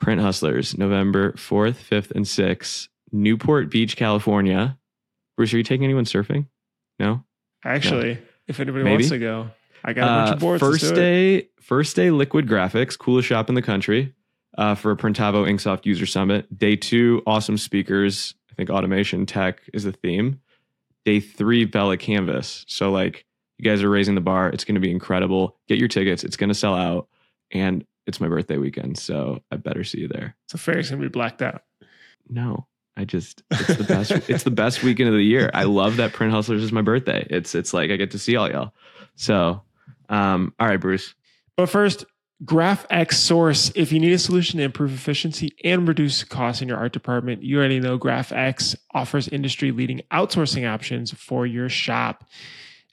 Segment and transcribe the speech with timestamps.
[0.00, 4.78] Print Hustlers, November 4th, 5th, and 6th, Newport Beach, California.
[5.36, 6.46] Bruce, are you taking anyone surfing?
[6.98, 7.24] No?
[7.64, 8.94] Actually, if anybody Maybe.
[8.96, 9.50] wants to go,
[9.84, 10.60] I got a bunch Uh, of boards.
[10.60, 14.14] First day, first day, Liquid Graphics, coolest shop in the country
[14.56, 16.56] uh, for a Printavo Inksoft User Summit.
[16.56, 18.34] Day two, awesome speakers.
[18.50, 20.40] I think automation tech is the theme.
[21.04, 22.64] Day three, Bella Canvas.
[22.68, 23.24] So like
[23.58, 24.48] you guys are raising the bar.
[24.48, 25.56] It's going to be incredible.
[25.68, 26.24] Get your tickets.
[26.24, 27.08] It's going to sell out,
[27.50, 30.34] and it's my birthday weekend, so I better see you there.
[30.46, 31.62] So Ferry's gonna be blacked out.
[32.28, 32.66] No,
[32.96, 34.10] I just it's the best.
[34.30, 35.50] it's the best weekend of the year.
[35.52, 37.26] I love that Print Hustlers is my birthday.
[37.28, 38.72] It's it's like I get to see all y'all.
[39.14, 39.62] So,
[40.08, 41.14] um, all right, Bruce.
[41.54, 42.06] But first,
[42.44, 43.70] GraphX Source.
[43.74, 47.42] If you need a solution to improve efficiency and reduce costs in your art department,
[47.42, 52.24] you already know GraphX offers industry leading outsourcing options for your shop.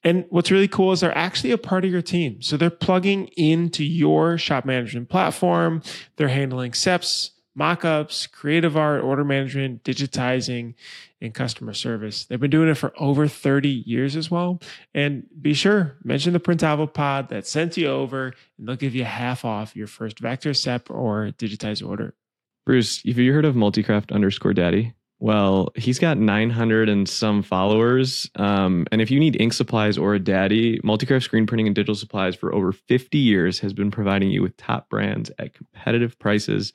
[0.06, 2.42] And what's really cool is they're actually a part of your team.
[2.44, 5.82] So they're plugging into your shop management platform.
[6.16, 10.76] They're handling SEPs, mockups, creative art, order management, digitizing,
[11.22, 12.26] and customer service.
[12.26, 14.62] They've been doing it for over 30 years as well.
[14.94, 19.06] And be sure, mention the Printavo pod that sent you over, and they'll give you
[19.06, 22.14] half off your first vector SEP or digitized order.
[22.68, 24.94] Bruce, have you heard of Multicraft underscore daddy?
[25.26, 28.30] Well, he's got 900 and some followers.
[28.36, 31.96] Um, and if you need ink supplies or a daddy, Multicraft Screen Printing and Digital
[31.96, 36.74] Supplies for over 50 years has been providing you with top brands at competitive prices.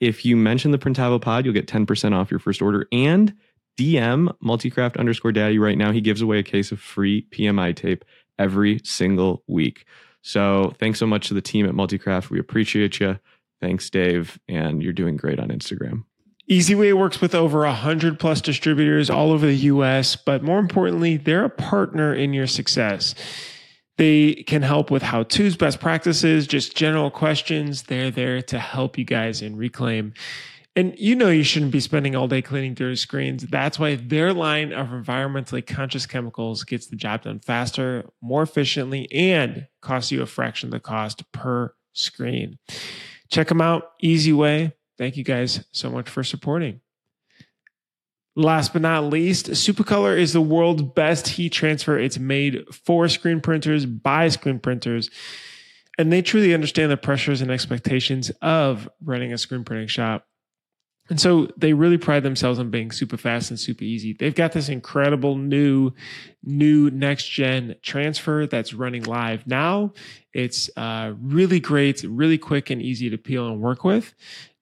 [0.00, 3.34] If you mention the Printavo pod, you'll get 10% off your first order and
[3.78, 5.92] DM Multicraft underscore daddy right now.
[5.92, 8.04] He gives away a case of free PMI tape
[8.36, 9.84] every single week.
[10.22, 12.30] So thanks so much to the team at Multicraft.
[12.30, 13.20] We appreciate you.
[13.60, 14.40] Thanks, Dave.
[14.48, 16.02] And you're doing great on Instagram.
[16.50, 21.44] Easiway works with over 100 plus distributors all over the US, but more importantly, they're
[21.44, 23.14] a partner in your success.
[23.96, 27.84] They can help with how to's, best practices, just general questions.
[27.84, 30.14] They're there to help you guys in Reclaim.
[30.74, 33.46] And you know you shouldn't be spending all day cleaning dirty screens.
[33.46, 39.06] That's why their line of environmentally conscious chemicals gets the job done faster, more efficiently,
[39.12, 42.58] and costs you a fraction of the cost per screen.
[43.30, 44.72] Check them out, Easiway.
[45.02, 46.80] Thank you guys so much for supporting.
[48.36, 51.98] Last but not least, Supacolor is the world's best heat transfer.
[51.98, 55.10] It's made for screen printers by screen printers,
[55.98, 60.24] and they truly understand the pressures and expectations of running a screen printing shop.
[61.10, 64.12] And so they really pride themselves on being super fast and super easy.
[64.12, 65.90] They've got this incredible new,
[66.44, 69.94] new next gen transfer that's running live now.
[70.32, 74.14] It's uh, really great, really quick and easy to peel and work with.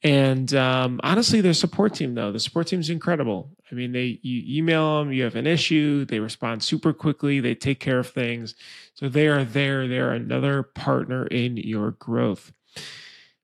[0.02, 3.50] And um, honestly, their support team though, the support team is incredible.
[3.70, 7.54] I mean, they you email them, you have an issue, they respond super quickly, they
[7.54, 8.54] take care of things.
[8.94, 9.86] So they are there.
[9.86, 12.52] They're another partner in your growth.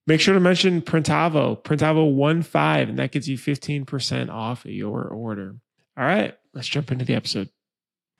[0.06, 4.64] Make sure to mention Printavo, Printavo one five, and that gets you fifteen percent off
[4.64, 5.56] your order.
[5.98, 7.50] All right, let's jump into the episode.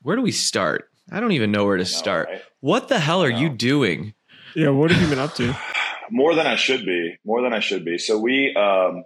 [0.02, 0.90] Where do we start?
[1.10, 2.28] I don't even know where to start.
[2.28, 2.42] right?
[2.60, 4.14] What the hell are you doing?
[4.54, 5.56] Yeah, what have you been up to?
[6.10, 7.16] more than I should be.
[7.24, 7.98] More than I should be.
[7.98, 9.04] So we um,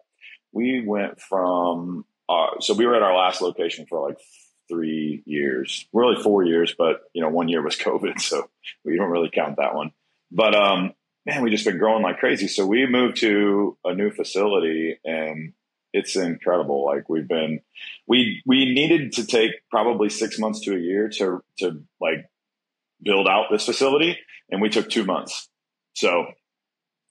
[0.53, 4.19] we went from uh, so we were at our last location for like
[4.69, 8.49] three years, really four years, but you know one year was COVID, so
[8.85, 9.93] we don't really count that one.
[10.31, 10.93] But um,
[11.27, 12.49] man, we just been growing like crazy.
[12.49, 15.53] So we moved to a new facility and.
[15.93, 16.85] It's incredible.
[16.85, 17.63] Like we've been,
[18.07, 22.31] we we needed to take probably six months to a year to to like
[23.03, 24.17] build out this facility,
[24.51, 25.49] and we took two months.
[25.95, 26.27] So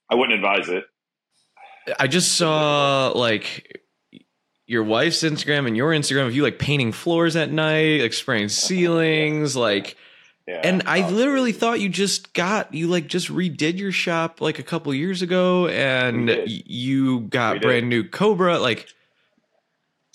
[0.10, 0.84] I wouldn't advise it.
[2.00, 3.82] I just saw like
[4.68, 8.50] your wife's Instagram and your Instagram of you like painting floors at night, like spraying
[8.50, 9.96] ceilings, like
[10.48, 14.42] Yeah, and I uh, literally thought you just got you like just redid your shop
[14.42, 17.62] like a couple years ago and you got did.
[17.64, 18.88] brand new Cobra like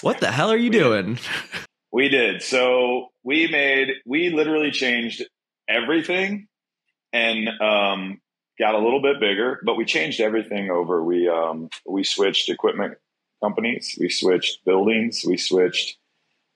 [0.03, 0.83] what the hell are you We did.
[0.83, 1.19] doing?
[1.93, 2.43] we did.
[2.43, 5.25] So we made we literally changed
[5.69, 6.47] everything
[7.13, 8.21] and um,
[8.59, 11.03] got a little bit bigger, but we changed everything over.
[11.03, 12.99] We um, we switched equipment
[13.43, 15.99] companies, we switched buildings, we switched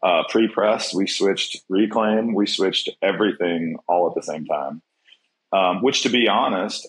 [0.02, 4.82] uh, pre-press, we switched reclaim, we switched everything all at the same time.
[5.52, 6.88] Um, which, to be honest,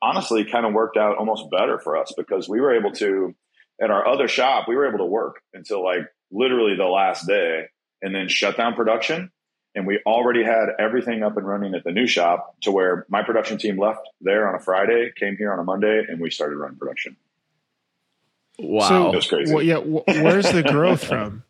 [0.00, 3.34] honestly, kind of worked out almost better for us because we were able to
[3.80, 7.64] at our other shop, we were able to work until like literally the last day
[8.02, 9.30] and then shut down production.
[9.74, 13.22] And we already had everything up and running at the new shop to where my
[13.22, 16.56] production team left there on a Friday, came here on a Monday, and we started
[16.56, 17.16] running production.
[18.58, 18.88] Wow.
[18.88, 19.54] So, It was crazy.
[19.54, 21.44] well, yeah, wh- where's the growth from?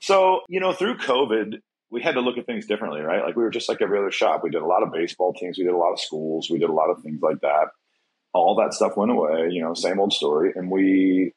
[0.00, 3.24] So, you know, through COVID, we had to look at things differently, right?
[3.24, 4.42] Like we were just like every other shop.
[4.44, 6.68] We did a lot of baseball teams, we did a lot of schools, we did
[6.68, 7.68] a lot of things like that.
[8.32, 10.52] All that stuff went away, you know, same old story.
[10.54, 11.32] And we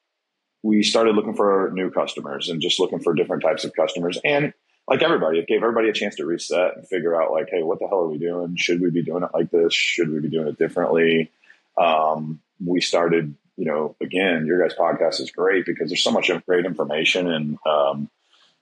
[0.63, 4.19] we started looking for new customers and just looking for different types of customers.
[4.25, 4.51] And
[4.87, 7.79] like everybody, it gave everybody a chance to reset and figure out like, hey, what
[7.79, 8.55] the hell are we doing?
[8.55, 9.73] Should we be doing it like this?
[9.73, 11.29] Should we be doing it differently?
[11.77, 16.31] Um, we started, you know, again, your guys' podcast is great because there's so much
[16.45, 18.09] great information and um,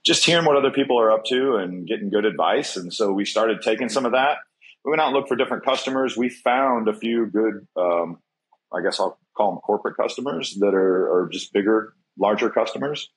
[0.03, 2.75] just hearing what other people are up to and getting good advice.
[2.75, 4.39] And so we started taking some of that.
[4.83, 6.17] We went out and looked for different customers.
[6.17, 8.19] We found a few good, um,
[8.73, 13.09] I guess I'll call them corporate customers that are, are just bigger, larger customers.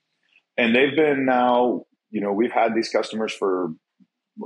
[0.56, 3.72] And they've been now, you know, we've had these customers for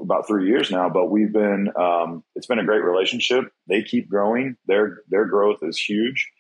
[0.01, 3.45] about three years now, but we've been, um, it's been a great relationship.
[3.69, 4.57] They keep growing.
[4.67, 6.31] Their, their growth is huge.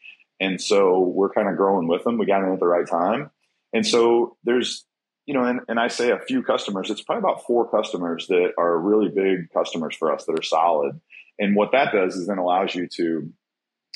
[0.40, 2.18] And so we're kind of growing with them.
[2.18, 3.30] We got in at the right time.
[3.72, 4.84] And so there's,
[5.26, 8.52] you know, and, and I say a few customers, it's probably about four customers that
[8.58, 11.00] are really big customers for us that are solid.
[11.38, 13.32] And what that does is then allows you to,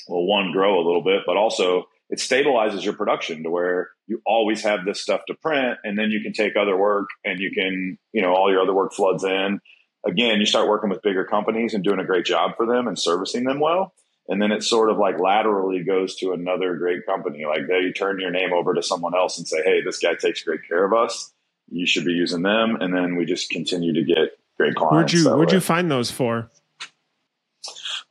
[0.06, 4.22] well, one, grow a little bit, but also it stabilizes your production to where you
[4.24, 7.50] always have this stuff to print and then you can take other work and you
[7.50, 9.60] can, you know, all your other work floods in.
[10.06, 12.96] Again, you start working with bigger companies and doing a great job for them and
[12.96, 13.92] servicing them well.
[14.28, 17.44] And then it sort of like laterally goes to another great company.
[17.44, 20.42] Like they turn your name over to someone else and say, Hey, this guy takes
[20.42, 21.32] great care of us.
[21.68, 22.76] You should be using them.
[22.80, 25.12] And then we just continue to get great clients.
[25.12, 25.54] Where'd you, where'd way.
[25.54, 26.50] you find those for?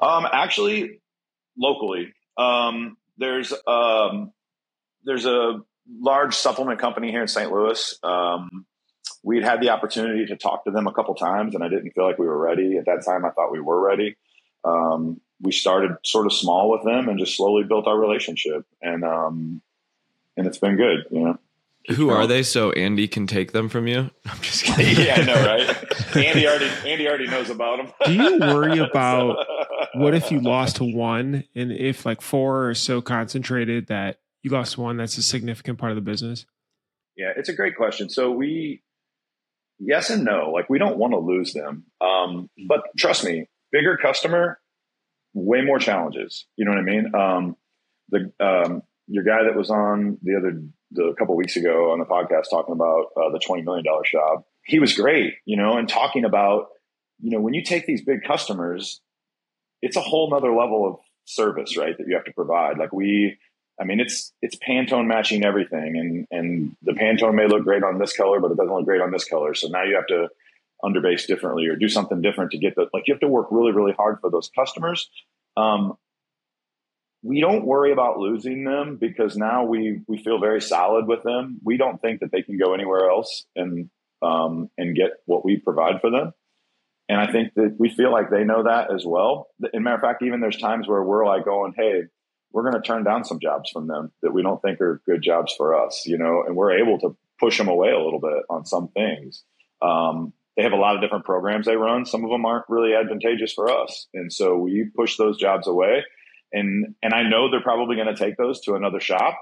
[0.01, 0.99] Um, actually
[1.57, 2.13] locally.
[2.37, 4.31] Um, there's um,
[5.03, 5.61] there's a
[5.99, 7.51] large supplement company here in St.
[7.51, 7.97] Louis.
[8.03, 8.65] Um,
[9.23, 12.05] we'd had the opportunity to talk to them a couple times, and I didn't feel
[12.05, 13.25] like we were ready at that time.
[13.25, 14.15] I thought we were ready.
[14.63, 19.03] Um, we started sort of small with them and just slowly built our relationship, and
[19.03, 19.61] um,
[20.37, 21.05] and it's been good.
[21.11, 21.39] You know.
[21.89, 22.43] Who are they?
[22.43, 24.09] So Andy can take them from you.
[24.25, 25.05] I'm just kidding.
[25.05, 26.15] yeah, I know, right?
[26.15, 27.93] Andy already Andy already knows about them.
[28.05, 29.45] Do you worry about
[29.93, 34.51] what if you lost to one, and if like four are so concentrated that you
[34.51, 36.45] lost one, that's a significant part of the business?
[37.15, 38.09] Yeah, it's a great question.
[38.09, 38.81] So we,
[39.79, 40.51] yes and no.
[40.51, 44.59] Like we don't want to lose them, um, but trust me, bigger customer,
[45.33, 46.45] way more challenges.
[46.55, 47.15] You know what I mean?
[47.15, 47.55] Um,
[48.09, 50.61] the um, your guy that was on the other
[50.91, 54.45] the couple weeks ago on the podcast talking about uh, the twenty million dollar shop.
[54.63, 56.67] He was great, you know, and talking about
[57.19, 59.01] you know when you take these big customers,
[59.81, 61.97] it's a whole nother level of service, right?
[61.97, 62.77] That you have to provide.
[62.77, 63.37] Like we,
[63.79, 67.99] I mean, it's it's Pantone matching everything, and and the Pantone may look great on
[67.99, 69.53] this color, but it doesn't look great on this color.
[69.53, 70.29] So now you have to
[70.83, 73.71] underbase differently or do something different to get the like you have to work really
[73.71, 75.09] really hard for those customers
[75.57, 75.97] um,
[77.25, 81.59] we don't worry about losing them because now we we feel very solid with them.
[81.63, 83.89] We don't think that they can go anywhere else and
[84.21, 86.33] um, and get what we provide for them.
[87.09, 89.47] And I think that we feel like they know that as well.
[89.73, 92.03] In matter of fact, even there's times where we're like going, "Hey,
[92.51, 95.23] we're going to turn down some jobs from them that we don't think are good
[95.23, 98.43] jobs for us," you know, and we're able to push them away a little bit
[98.51, 99.43] on some things.
[99.81, 102.05] Um, they have a lot of different programs they run.
[102.05, 106.03] Some of them aren't really advantageous for us, and so we push those jobs away
[106.55, 109.37] and and I know they're probably going to take those to another shop,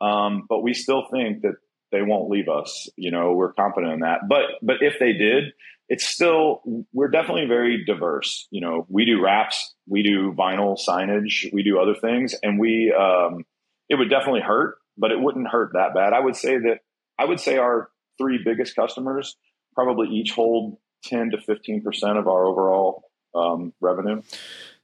[0.00, 1.56] um, but we still think that
[1.92, 2.88] they won't leave us.
[2.96, 4.20] You know, we're confident in that.
[4.28, 5.52] But but if they did,
[5.88, 6.62] it's still
[6.92, 8.46] we're definitely very diverse.
[8.50, 12.94] You know, we do wraps, we do vinyl signage, we do other things, and we
[12.98, 13.44] um,
[13.88, 16.12] it would definitely hurt, but it wouldn't hurt that bad.
[16.12, 16.78] I would say that
[17.18, 19.36] I would say our three biggest customers
[19.74, 24.22] probably each hold ten to fifteen percent of our overall um, revenue.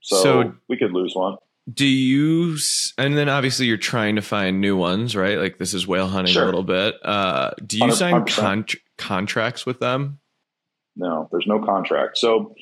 [0.01, 1.37] So, so we could lose one
[1.73, 2.57] do you
[2.99, 5.39] and then obviously you're trying to find new ones right?
[5.39, 6.43] Like this is whale hunting sure.
[6.43, 6.95] a little bit.
[7.05, 7.93] Uh, do you 100%.
[7.93, 10.19] sign con- contracts with them?
[10.97, 12.19] No there's no contract.
[12.19, 12.55] So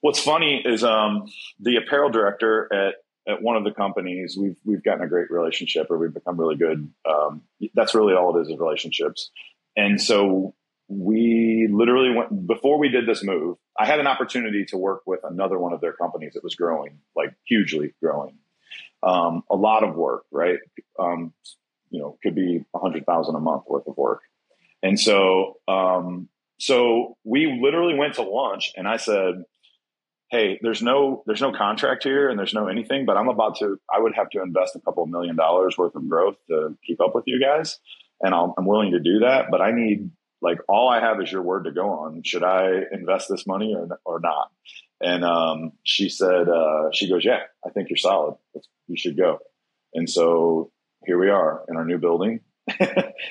[0.00, 1.26] what's funny is um,
[1.60, 2.94] the apparel director at
[3.30, 6.56] at one of the companies we've we've gotten a great relationship or we've become really
[6.56, 7.42] good um,
[7.74, 9.30] that's really all it is is relationships.
[9.76, 10.54] And so
[10.88, 15.20] we literally went before we did this move i had an opportunity to work with
[15.24, 18.38] another one of their companies that was growing like hugely growing
[19.02, 20.58] um, a lot of work, right?
[20.98, 21.32] Um,
[21.90, 24.22] you know, could be a hundred thousand a month worth of work.
[24.82, 26.28] And so, um,
[26.58, 29.44] so we literally went to lunch and I said,
[30.30, 33.80] Hey, there's no, there's no contract here and there's no anything, but I'm about to,
[33.92, 37.14] I would have to invest a couple million dollars worth of growth to keep up
[37.14, 37.78] with you guys.
[38.20, 41.30] And i am willing to do that, but I need like all I have is
[41.30, 42.22] your word to go on.
[42.24, 44.50] Should I invest this money or, or not?
[45.00, 48.36] And um, she said, uh, she goes, yeah, I think you're solid.
[48.86, 49.38] you should go.
[49.94, 50.70] And so
[51.06, 52.40] here we are in our new building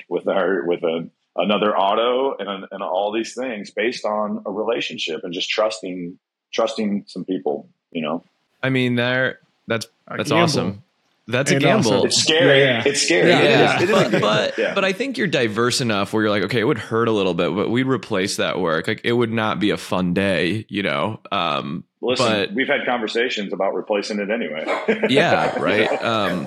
[0.08, 5.20] with our with a another auto and, and all these things based on a relationship
[5.22, 6.18] and just trusting
[6.52, 8.24] trusting some people you know
[8.62, 10.82] I mean, there that's that's awesome.
[11.30, 11.92] That's And a gamble.
[11.92, 12.82] also- it's scary Yeah, yeah.
[12.86, 14.74] it's scary Yeah, yeah, it is a but but, Yeah.
[14.74, 17.34] but I think you're diverse enough where you're like, okay, it would hurt a little
[17.34, 18.88] bit, but we'd replace that work.
[18.88, 21.20] Like it would not be a fun day, you know.
[21.30, 24.64] Um, listen but- we've had conversations about replacing it anyway
[25.10, 26.02] yeah, right.
[26.02, 26.46] Um,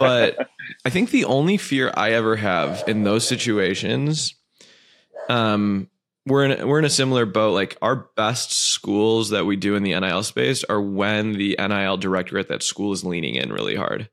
[0.00, 0.48] but
[0.84, 4.34] I think the only fear I ever have in those situations,
[5.28, 5.88] um,
[6.26, 7.52] we're in we're in a similar boat.
[7.52, 11.96] Like our best schools that we do in the NIL space are when the NIL
[11.96, 14.08] director at that school is leaning in really hard.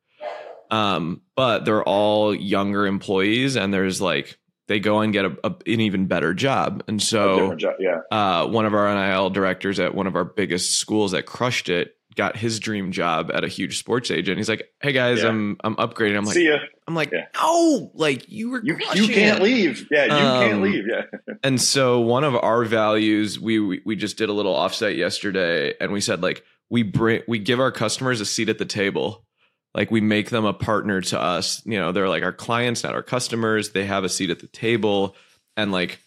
[0.69, 5.55] Um, but they're all younger employees, and there's like they go and get a, a,
[5.65, 9.95] an even better job, and so job, yeah uh, one of our NIL directors at
[9.95, 13.77] one of our biggest schools that crushed it got his dream job at a huge
[13.79, 14.37] sports agent.
[14.37, 15.29] He's like, "Hey guys, Yeah.
[15.29, 16.57] I'm I'm upgrading." I'm like, see ya
[16.87, 17.25] I'm like, Yeah.
[17.35, 21.03] no, like you were you, you can't it." leave yeah you can't Um, leave yeah
[21.43, 25.73] And so one of our values, we, we we just did a little offsite yesterday,
[25.79, 29.25] and we said like we bring we give our customers a seat at the table.
[29.73, 31.61] Like we make them a partner to us.
[31.65, 33.71] You know, they're like our clients, not our customers.
[33.71, 35.15] They have a seat at the table,
[35.55, 35.99] and like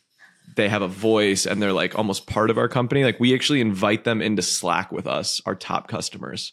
[0.56, 3.04] they have a voice, and they're like almost part of our company.
[3.04, 6.52] Like we actually invite them into Slack with us, our top customers,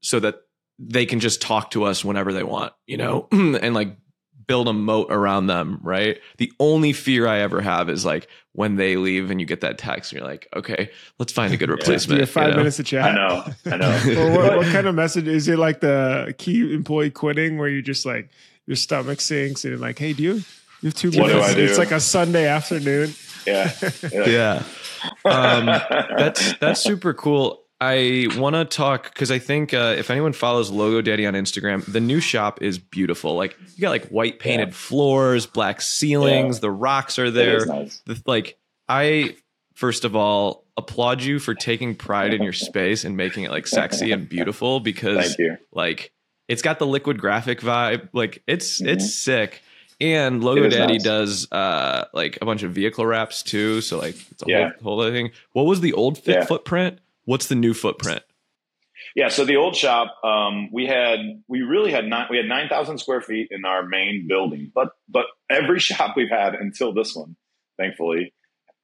[0.00, 0.36] so that
[0.78, 2.72] they can just talk to us whenever they want.
[2.86, 3.96] You know, and like
[4.46, 6.20] build a moat around them, right?
[6.38, 9.78] The only fear I ever have is like when they leave and you get that
[9.78, 12.18] text and you're like, okay, let's find a good replacement.
[12.18, 12.56] you have five you know?
[12.58, 13.04] minutes of chat?
[13.04, 16.74] i know i know or what, what kind of message is it like the key
[16.74, 18.28] employee quitting where you just like
[18.66, 20.42] your stomach sinks and you're like hey do you you
[20.84, 21.64] have two What do minutes I do?
[21.64, 23.14] it's like a sunday afternoon
[23.46, 23.72] yeah
[24.12, 24.62] Yeah.
[25.24, 27.61] Um, that's that's super cool.
[27.84, 31.84] I want to talk because I think uh, if anyone follows Logo Daddy on Instagram,
[31.90, 33.34] the new shop is beautiful.
[33.34, 34.74] Like you got like white painted Yeah.
[34.74, 37.66] floors, black ceilings, the ROQs are there.
[37.66, 38.00] nice.
[38.06, 38.56] the, like
[38.88, 39.34] I
[39.74, 43.66] first of all applaud you for taking pride in your space and making it like
[43.66, 45.36] sexy and beautiful because
[45.72, 46.12] like
[46.46, 48.86] it's got the liquid graphic vibe like it's Mhm.
[48.88, 49.60] it's sick
[50.00, 51.02] and logo daddy nice.
[51.02, 54.70] does uh like a bunch of vehicle wraps too so like it's a Yeah.
[54.82, 56.44] whole, whole other thing what was the old fit Yeah.
[56.44, 58.22] footprint what's the new footprint
[59.14, 62.68] Yeah, so the old shop, um, we had we really had nine we had nine
[62.68, 67.14] thousand square feet in our main building, but but every shop we've had until this
[67.14, 67.36] one,
[67.78, 68.32] thankfully,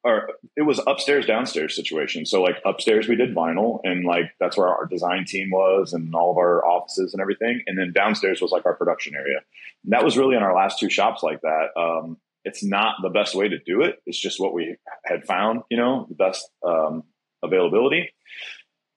[0.05, 2.27] or it was upstairs downstairs situation.
[2.27, 6.15] So like upstairs we did vinyl, and like that's where our design team was, and
[6.15, 9.41] all of our offices and everything, and then downstairs was like our production area.
[9.85, 11.69] And that was really in our last two shops like that.
[11.77, 14.01] Um, it's not the best way to do it.
[14.07, 17.03] It's just what we had found, you know, the best um,
[17.43, 18.11] availability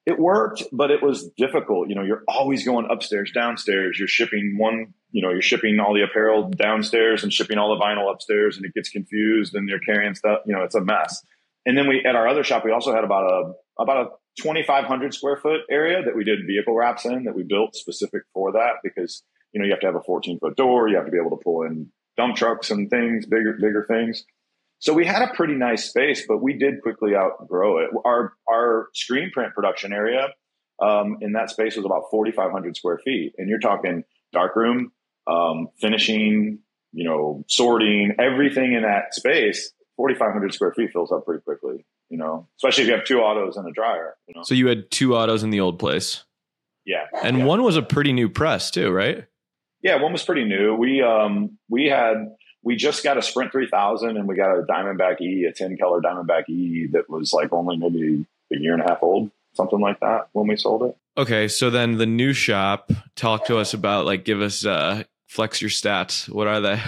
[0.06, 1.90] it worked, but it was difficult.
[1.90, 3.98] You know, you're always going upstairs, downstairs.
[4.00, 7.84] You're shipping one, you know, you're shipping all the apparel downstairs and shipping all the
[7.84, 10.40] vinyl upstairs, and it gets confused, and you're carrying stuff.
[10.46, 11.24] You know, it's a mess.
[11.66, 14.10] And then we at our other shop, we also had about a about a
[14.42, 18.54] 2,500 square foot area that we did vehicle wraps in that we built specific for
[18.54, 21.12] that because you know you have to have a 14 foot door, you have to
[21.12, 24.26] be able to pull in dump trucks and things, bigger bigger things.
[24.82, 27.92] So we had a pretty nice space, but we did quickly outgrow it.
[28.04, 30.28] Our our screen print production area
[30.82, 34.92] um, in that space was about 4,500 square feet, and you're talking darkroom,
[35.28, 36.60] um, finishing,
[36.92, 39.72] you know, sorting, everything in that space.
[39.98, 43.58] 4,500 square feet fills up pretty quickly, you know, especially if you have two autos
[43.58, 44.16] and a dryer.
[44.28, 46.24] You know, so you had two autos in the old place
[46.86, 47.46] yeah, and yeah.
[47.46, 49.26] one was a pretty new press too right
[49.82, 50.76] Yeah, one was pretty new.
[50.76, 52.16] We um we had
[52.64, 56.02] we just got a Sprint 3000 and we got a Diamondback E, a 10 color
[56.02, 60.00] Diamondback E that was like only maybe a year and a half old, something like
[60.02, 60.96] that when we sold it.
[61.18, 65.62] okay so then the new shop talk to us about like give us uh flex
[65.62, 66.82] your stats what are they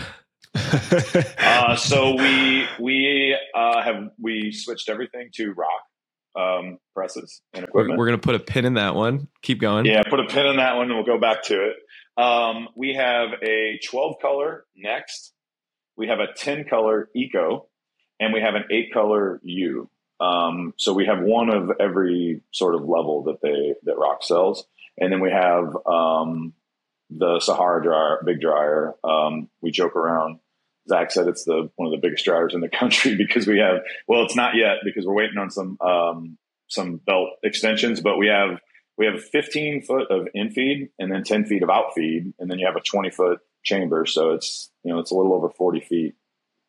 [1.40, 7.96] Uh, so we we uh, have we switched everything to ROQ um, presses and we're,
[7.98, 10.58] we're gonna put a pin in that one keep going Yeah, put a pin in
[10.58, 11.76] that one and we'll go back to it.
[12.22, 15.33] Um, we have a 12 color next.
[15.98, 17.68] We have a 10 color eco
[18.20, 19.90] and we have an eight color YOU.
[20.20, 24.66] Um, so we have one of every sort of level that they, that ROQ sells.
[24.98, 26.54] And then we have, um,
[27.10, 28.96] the Sahara dryer, big dryer.
[29.04, 30.40] Um, we joke around.
[30.88, 33.82] Zach said it's the, one of the biggest dryers in the country because we have,
[34.08, 38.28] well, it's not yet because we're waiting on some, um, some belt extensions, but we
[38.28, 38.60] have
[38.98, 42.66] we have 15 foot of infeed and then 10 feet of outfeed, and then you
[42.66, 44.06] have a 20 foot chamber.
[44.06, 46.16] So it's you know it's a little over 40 feet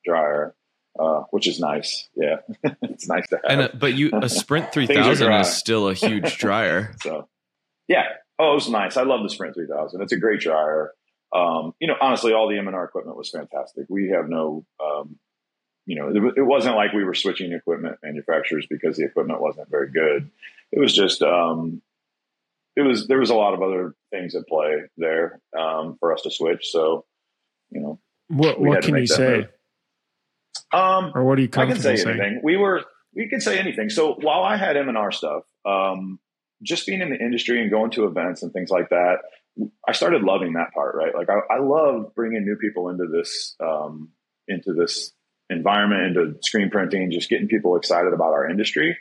[0.05, 0.55] dryer,
[0.99, 2.09] uh, which is nice.
[2.15, 2.37] Yeah,
[2.83, 3.45] it's nice to have.
[3.49, 7.29] and uh, but you a sprint 3000 is still a huge dryer so
[7.89, 8.05] yeah,
[8.39, 8.97] oh, it was nice.
[8.97, 10.01] I love the Sprint 3000.
[10.01, 10.93] It's a great dryer.
[11.35, 13.87] Um, you know, honestly, all the M&R equipment was fantastic.
[13.89, 15.19] We have no um,
[15.87, 19.71] you know, it, it, wasn't like we were switching equipment manufacturers because the equipment wasn't
[19.71, 20.31] very good.
[20.73, 21.83] It was just, um,
[22.75, 26.23] it was, there was a lot of other things at play there, um, for us
[26.23, 26.69] to switch.
[26.71, 27.05] So,
[27.71, 29.47] you know, what, what can you say?
[30.73, 32.09] Um, or what are you I can say saying?
[32.09, 32.41] anything.
[32.43, 32.83] We were,
[33.15, 33.91] we could say anything.
[33.91, 36.19] So while I had M&R stuff, um,
[36.63, 39.19] just being in the industry and going to events and things like that,
[39.87, 41.15] I started loving that part, right?
[41.15, 44.11] Like I, I love bringing new people into this, um,
[44.49, 45.13] into this
[45.51, 48.97] environment, into screen printing, just getting people excited about our industry.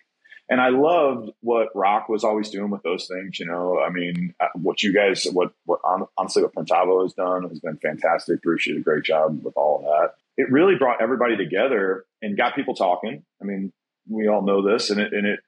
[0.50, 3.40] And I loved what ROQ was always doing with those things.
[3.40, 5.80] You know, I mean, uh, what you guys, what, what
[6.18, 8.42] honestly, what Printavo has done has been fantastic.
[8.42, 10.16] Bruce did a great job with all of that.
[10.36, 13.24] It really brought everybody together and got people talking.
[13.42, 13.72] I mean,
[14.10, 15.40] we all know this, and it, and it,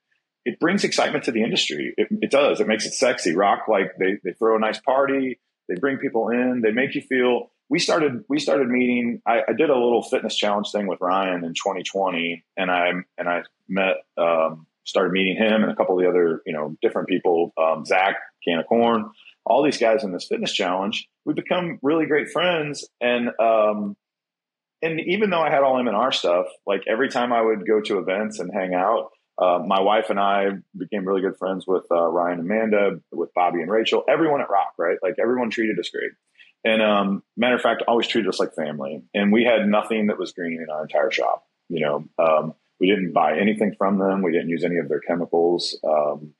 [0.45, 1.93] it brings excitement to the industry.
[1.97, 2.61] It, it does.
[2.61, 3.33] It makes it sexy.
[3.33, 5.39] ROQ, like they, they throw a nice party.
[5.67, 6.61] They bring people in.
[6.61, 10.35] They make you feel we started we started meeting I, I, did a little fitness
[10.35, 15.63] challenge thing with ryan in 2020 and i and i met um, started meeting him
[15.63, 19.09] and a couple of the other you know different people um, zach can of corn
[19.45, 23.95] all these guys in this fitness challenge we become really great friends and um,
[24.81, 27.99] and even though i had all m&r stuff like every time i would go to
[27.99, 32.07] events and hang out uh, my wife and I became really good friends with uh,
[32.07, 34.97] Ryan and Amanda, with Bobby and Rachel, everyone at ROQ, right?
[35.03, 36.11] Like everyone treated us great.
[36.63, 39.03] And um, matter of fact, always treated us like family.
[39.13, 41.43] And we had nothing that was green in our entire shop.
[41.67, 44.21] You know, um, we didn't buy anything from them.
[44.21, 45.79] We didn't use any of their chemicals.
[45.83, 46.33] Um,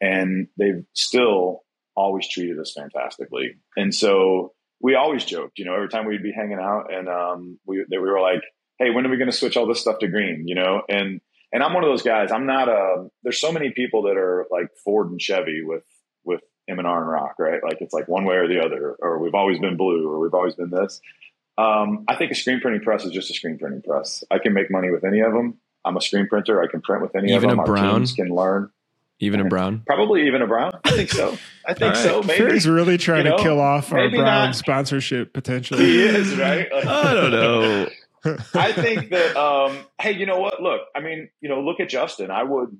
[0.00, 1.64] and they've still
[1.96, 3.56] always treated us fantastically.
[3.76, 7.58] And so we always joked, you know, every time we'd be hanging out and um,
[7.66, 8.42] we, they, we were like,
[8.78, 10.48] hey, when are we going to switch all this stuff to green?
[10.48, 11.20] You know, and
[11.52, 12.30] and I'm one of those guys.
[12.30, 13.08] I'm not a.
[13.22, 15.82] There's so many people that are like Ford and Chevy with
[16.24, 17.62] with M&R and ROQ, right?
[17.62, 20.34] Like it's like one way or the other, or we've always been blue, or we've
[20.34, 21.00] always been this.
[21.58, 24.24] Um, I think a screen printing press is just a screen printing press.
[24.30, 25.58] I can make money with any of them.
[25.84, 26.62] I'm a screen printer.
[26.62, 27.58] I can print with any even of them.
[27.60, 27.86] A brown?
[27.86, 28.70] Our teams can learn.
[29.22, 29.82] Even a brown?
[29.86, 30.72] Probably even a brown.
[30.82, 31.36] I think so.
[31.66, 32.02] I think right.
[32.02, 32.22] so.
[32.22, 34.56] Maybe he's really trying you know, to kill off our brown not.
[34.56, 35.84] sponsorship potentially.
[35.84, 36.66] He is right.
[36.72, 37.88] Like, I don't know.
[38.54, 39.36] I think that.
[39.36, 40.62] Um, hey, you know what?
[40.62, 42.30] Look, I mean, you know, look at Justin.
[42.30, 42.76] I would.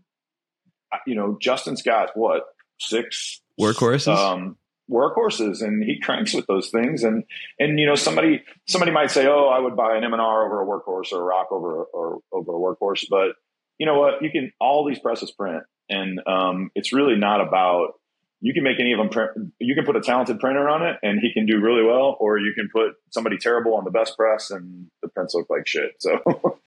[1.07, 2.45] You know, Justin's got what
[2.79, 4.17] six workhorses.
[4.17, 4.57] Um,
[4.91, 7.05] workhorses and he cranks with those things.
[7.05, 7.25] And
[7.59, 10.67] and you know somebody somebody might say oh i would buy an m&r over a
[10.67, 13.37] workhorse or a ROQ over or over a workhorse but
[13.81, 14.23] you know what?
[14.23, 15.65] You can all these presses print.
[15.89, 17.95] And um, it's really not about
[18.43, 20.97] you can make any of them print you can put a talented printer on it
[21.03, 24.17] and he can do really well or you can put somebody terrible on the best
[24.17, 25.93] press and the prints look like shit.
[25.99, 26.21] So.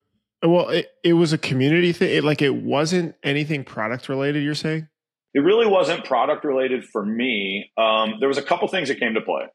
[0.42, 2.14] Well it, it was a community thing.
[2.14, 4.88] It, like it wasn't anything product related you're saying
[5.34, 7.70] it really wasn't product related for me.
[7.76, 9.46] Um, there was a couple things that came to play.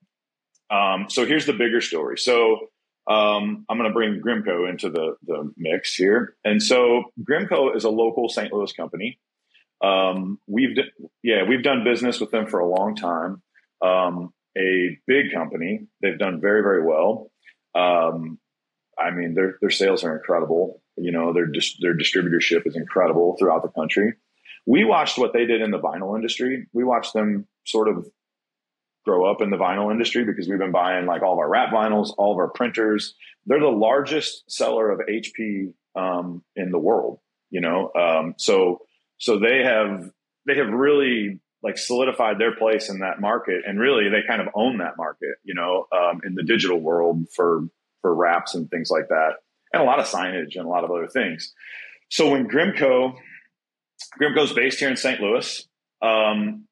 [0.69, 2.17] Um, so here's the bigger story.
[2.17, 2.67] So
[3.09, 6.35] um, I'm going to bring Grimco into the, the mix here.
[6.43, 8.53] And so Grimco is a local St.
[8.53, 9.19] Louis company.
[9.81, 10.77] Um, we've
[11.23, 13.41] yeah we've done business with them for a long time.
[13.81, 15.87] Um, a big company.
[16.01, 17.31] They've done very very well.
[17.73, 18.39] Um,
[18.99, 20.81] I mean their their sales are incredible.
[20.97, 21.47] You know their
[21.79, 24.15] their distributorship is incredible throughout the country
[24.69, 26.67] we watched what they did in the vinyl industry.
[26.73, 28.05] We watched them sort of
[29.03, 31.73] grow up in the vinyl industry because we've been buying like all of our wrap
[31.73, 33.15] vinyls, all of our printers.
[33.47, 37.91] They're the largest seller of HP um, in the world, you know.
[37.99, 38.81] Um, so
[39.17, 40.11] so they have
[40.45, 44.49] they have really like solidified their place in that market, and really they kind of
[44.53, 47.63] own that market, you know, um, in the digital world for
[48.03, 49.31] for wraps and things like that,
[49.73, 51.55] and a lot of signage and a lot of other things.
[52.11, 53.15] So when Grimco
[54.19, 55.19] Grimco's based here in St.
[55.19, 55.67] Louis.
[56.01, 56.65] Um,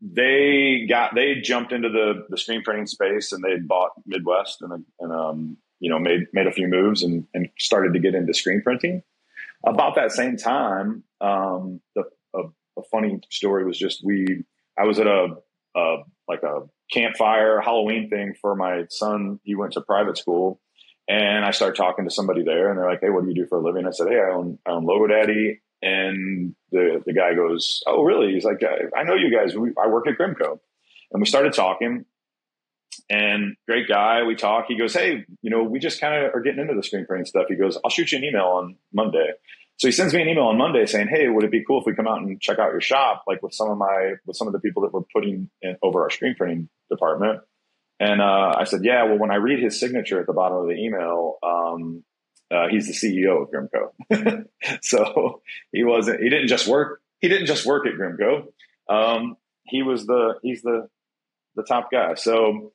[0.00, 4.84] they got they jumped into the the screen printing space and they bought Midwest and,
[4.98, 8.32] and um, you know made made a few moves and, and started to get into
[8.32, 9.02] screen printing.
[9.66, 12.04] About that same time, um, the
[12.34, 12.44] a,
[12.78, 14.44] a, funny story was just we
[14.78, 15.36] I was at a,
[15.76, 19.38] a like a campfire Halloween thing for my son.
[19.42, 20.62] He went to private school,
[21.08, 23.46] and I started talking to somebody there, and they're like, "Hey, what do you do
[23.46, 27.12] for a living?" I said, "Hey, I own I own Logo Daddy and the the
[27.12, 29.56] guy goes, "Oh, really?" He's like, "I know you guys.
[29.56, 30.58] We, I work at Grimco."
[31.12, 32.04] And we started talking.
[33.08, 34.22] And great guy.
[34.24, 34.66] We talk.
[34.68, 37.26] He goes, "Hey, you know, we just kind of are getting into the screen printing
[37.26, 39.30] stuff." He goes, "I'll shoot you an email on Monday."
[39.78, 41.86] So he sends me an email on Monday saying, "Hey, would it be cool if
[41.86, 44.46] we come out and check out your shop, like with some of my with some
[44.46, 47.40] of the people that we're putting in, over our screen printing department?"
[47.98, 50.66] And uh, I said, "Yeah." Well, when I read his signature at the bottom of
[50.66, 52.04] the email, um,
[52.50, 54.44] uh, he's the CEO of Grimco.
[54.82, 58.46] so he wasn't, he didn't just work, he didn't just work at Grimco.
[58.88, 60.88] Um, he was the, he's the,
[61.56, 62.14] the top guy.
[62.14, 62.72] So,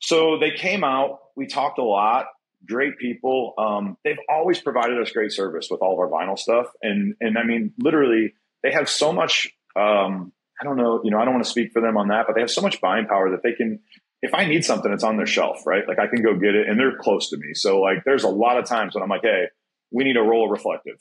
[0.00, 2.26] so they came out, we talked a lot.
[2.66, 3.54] great people.
[3.58, 7.38] Um, they've always provided us great service with all of our vinyl stuff, and and
[7.38, 9.48] I mean, literally, they have so much.
[9.76, 12.24] Um, I don't know, you know, I don't want to speak for them on that,
[12.26, 13.80] but they have so much buying power that they can.
[14.26, 15.86] If I need something, it's on their shelf, right?
[15.86, 17.54] Like I can go get it, and they're close to me.
[17.54, 19.44] So like, there's a lot of times when I'm like, hey,
[19.90, 20.98] we need a roll of reflective.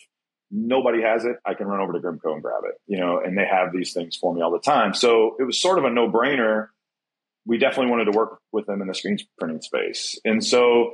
[0.51, 1.37] Nobody has it.
[1.45, 3.93] I can run over to Grimco and grab it, you know, and they have these
[3.93, 4.93] things for me all the time.
[4.93, 6.67] So it was sort of a no brainer.
[7.45, 10.19] We definitely wanted to work with them in the screen printing space.
[10.23, 10.93] And so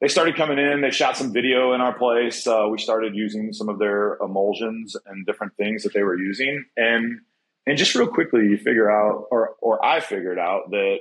[0.00, 0.80] they started coming in.
[0.80, 2.46] They shot some video in our place.
[2.46, 6.64] Uh, we started using some of their emulsions and different things that they were using,
[6.76, 7.20] and
[7.66, 10.98] and just real quickly, you figure out, or or I figured out that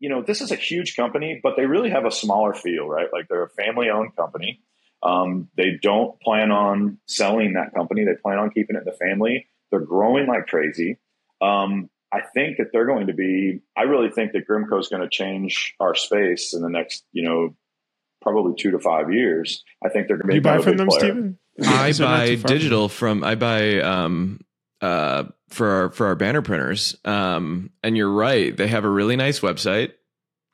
[0.00, 3.08] you know this is a huge company, but they really have a smaller feel, right?
[3.12, 4.60] Like they're a family owned company.
[5.02, 8.04] Um, they don't plan on selling that company.
[8.04, 9.46] They plan on keeping it in the family.
[9.70, 10.98] They're growing like crazy.
[11.40, 13.60] Um, I think that they're going to be.
[13.76, 17.22] I really think that Grimco is going to change our space in the next, you
[17.22, 17.54] know,
[18.20, 19.64] probably two to five years.
[19.84, 20.34] I think they're going to be.
[20.36, 21.00] You buy from them, player.
[21.00, 21.38] Steven?
[21.62, 23.22] I buy digital from.
[23.22, 24.40] I buy um
[24.80, 26.96] uh for our for our banner printers.
[27.04, 28.56] Um, and you're right.
[28.56, 29.92] They have a really nice website.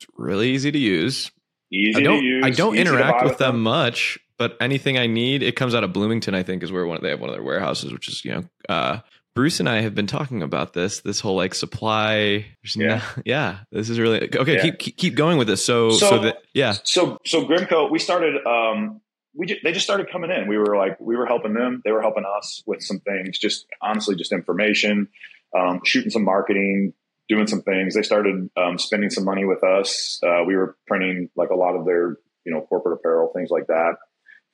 [0.00, 1.30] It's really easy to use.
[1.72, 2.22] Easy I don't.
[2.22, 5.84] Use, I don't interact with them, them much but anything I need, it comes out
[5.84, 6.34] of Bloomington.
[6.34, 8.44] I think is where one they have one of their warehouses, which is you know,
[8.68, 9.00] uh,
[9.34, 11.00] Bruce and I have been talking about this.
[11.00, 13.58] This whole like supply, yeah, yeah.
[13.72, 14.56] This is really okay.
[14.56, 14.70] Yeah.
[14.76, 15.64] Keep, keep going with this.
[15.64, 16.74] So, so, so that yeah.
[16.84, 18.46] So so Grimco, we started.
[18.46, 19.00] Um,
[19.36, 20.48] we just, they just started coming in.
[20.48, 21.82] We were like we were helping them.
[21.84, 23.38] They were helping us with some things.
[23.38, 25.08] Just honestly, just information,
[25.56, 26.94] um, shooting some marketing,
[27.28, 27.94] doing some things.
[27.94, 30.20] They started um, spending some money with us.
[30.26, 33.66] Uh, we were printing like a lot of their you know corporate apparel, things like
[33.66, 33.96] that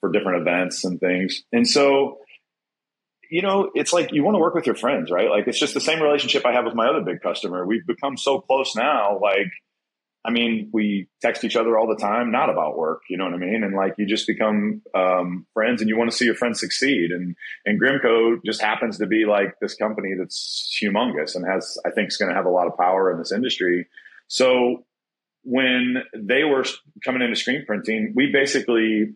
[0.03, 1.45] for different events and things.
[1.53, 2.19] And so,
[3.31, 5.31] you know, it's like you want to work with your friends, right?
[5.31, 7.65] Like it's just the same relationship I have with my other big customer.
[7.65, 9.19] We've become so close now.
[9.23, 9.47] Like,
[10.25, 13.35] I mean, we text each other all the time, not about work, you know what
[13.35, 13.65] I mean?
[13.65, 17.11] And like you just become um, friends and you want to see your friends succeed.
[17.11, 17.35] And
[17.67, 22.09] and Grimco just happens to be like this company that's humongous and has, I think,
[22.09, 23.87] is going to have a lot of power in this industry.
[24.29, 24.85] So
[25.43, 26.65] when they were
[27.05, 29.15] coming into screen printing, we basically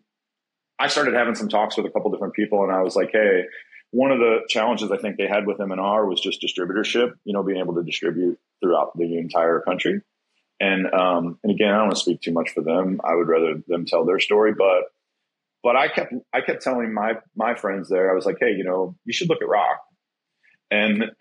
[0.79, 3.45] I started having some talks with a couple different people, and I was like, hey,
[3.93, 7.43] one of the challenges I think they had with M&R was just distributorship, you know,
[7.43, 10.03] being able to distribute throughout the entire country.
[10.59, 13.01] And um, and again, I don't want to speak too much for them.
[13.05, 14.85] I would rather them tell their story, but
[15.63, 18.65] but I kept I kept telling my my friends there, I was like, hey, you
[18.65, 19.77] know, you should look at ROQ.
[20.69, 21.13] And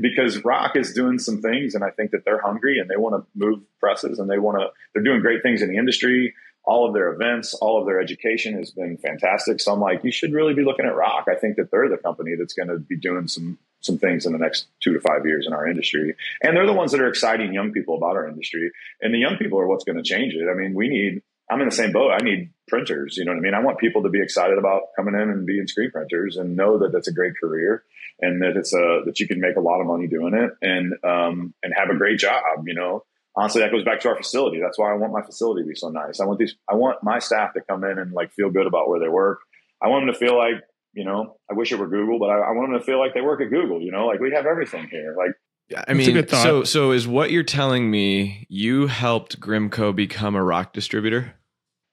[0.00, 3.14] because ROQ is doing some things, and I think that they're hungry and they want
[3.14, 6.34] to move presses and they want to, they're doing great things in the industry
[6.64, 9.60] all of their events, all of their education has been fantastic.
[9.60, 11.24] So I'm like, you should really be looking at ROQ.
[11.28, 14.32] I think that they're the company that's going to be doing some some things in
[14.32, 16.14] the next two to five years in our industry.
[16.42, 18.70] And they're the ones that are exciting young people about our industry.
[19.00, 20.48] And the young people are what's going to change it.
[20.50, 22.12] I mean, we need, I'm in the same boat.
[22.12, 23.16] I need printers.
[23.16, 23.54] You know what I mean?
[23.54, 26.78] I want people to be excited about coming in and being screen printers and know
[26.78, 27.82] that that's a great career
[28.20, 30.92] and that it's a, that you can make a lot of money doing it and,
[31.04, 33.04] um, and have a great job, you know?
[33.36, 34.60] honestly, that goes back to our facility.
[34.60, 36.20] That's why I want my facility to be so nice.
[36.20, 38.88] I want these, I want my staff to come in and like feel good about
[38.88, 39.40] where they work.
[39.82, 40.56] I want them to feel like,
[40.92, 43.14] you know, I wish it were Google, but I, I want them to feel like
[43.14, 43.80] they work at Google.
[43.80, 45.14] You know, like we have everything here.
[45.16, 45.32] Like,
[45.68, 48.46] yeah, I mean, so so is what you're telling me?
[48.48, 51.34] You helped Grimco become a ROQ distributor?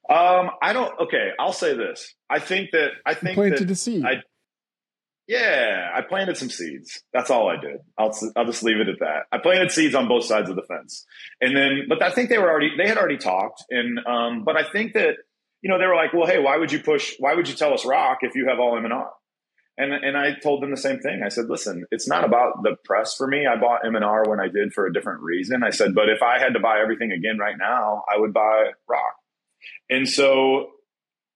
[0.10, 1.00] Um, I don't.
[1.02, 2.14] Okay, I'll say this.
[2.30, 4.06] I think that I think planted that the seed.
[4.06, 4.24] I,
[5.28, 7.04] yeah, I planted some seeds.
[7.14, 7.82] That's all I did.
[7.98, 9.24] I'll I'll just leave it at that.
[9.32, 11.06] I planted seeds on both sides of the fence,
[11.42, 14.56] and then, but I think they were already they had already talked, and um, but
[14.56, 15.18] I think that
[15.68, 17.16] you know they were like, well, hey, why would you push?
[17.20, 19.12] Why would you tell us ROQ if you have all M and R?
[19.78, 21.24] And and I told them the same thing.
[21.26, 23.46] I said, listen, it's not about the press for me.
[23.46, 25.64] I bought M and R when I did for a different reason.
[25.64, 28.72] I said, but if I had to buy everything again right now, I would buy
[28.90, 29.02] ROQ.
[29.90, 30.70] And so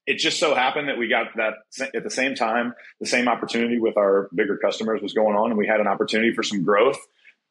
[0.07, 1.55] it just so happened that we got that
[1.93, 5.57] at the same time, the same opportunity with our bigger customers was going on, and
[5.57, 6.99] we had an opportunity for some growth.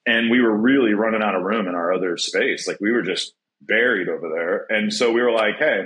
[0.06, 2.66] And we were really running out of room in our other space.
[2.66, 4.64] Like we were just buried over there.
[4.70, 5.84] And so we were like, hey,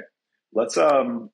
[0.55, 1.31] let's um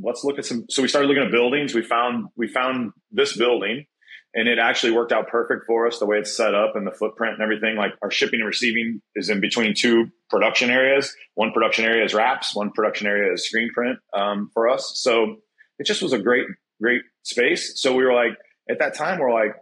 [0.00, 1.74] let's look at some so we started looking at buildings.
[1.74, 3.86] We found we found this building
[4.34, 6.90] and it actually worked out perfect for us the way it's set up and the
[6.90, 7.76] footprint and everything.
[7.76, 11.14] Like our shipping and receiving is in between two production areas.
[11.34, 14.92] One production area is wraps one production area is screen print um, for us.
[14.96, 15.36] So
[15.78, 16.46] it just was a great
[16.82, 17.80] great space.
[17.80, 18.36] So we were like
[18.68, 19.54] at that time we're like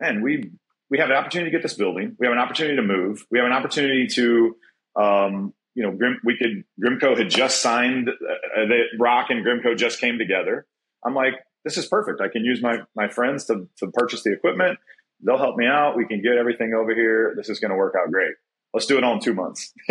[0.00, 0.52] man we
[0.90, 2.14] we have an opportunity to get this building.
[2.20, 3.24] We have an opportunity to move.
[3.30, 4.56] We have an opportunity to
[4.94, 9.76] um, you know Grim, we could grimco had just signed uh, the ROQ and grimco
[9.76, 10.66] just came together
[11.04, 11.34] i'm like
[11.64, 12.20] this is perfect.
[12.20, 14.78] I can use my my friends to to purchase the equipment.
[15.24, 15.96] They'll help me out.
[15.96, 17.34] We can get everything over here.
[17.36, 18.34] This is going to work out great.
[18.74, 19.72] Let's do it all in two months.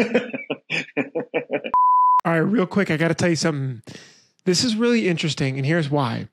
[2.26, 3.82] All right, real quick, I got to tell you something.
[4.46, 6.30] This is really interesting, and here's why.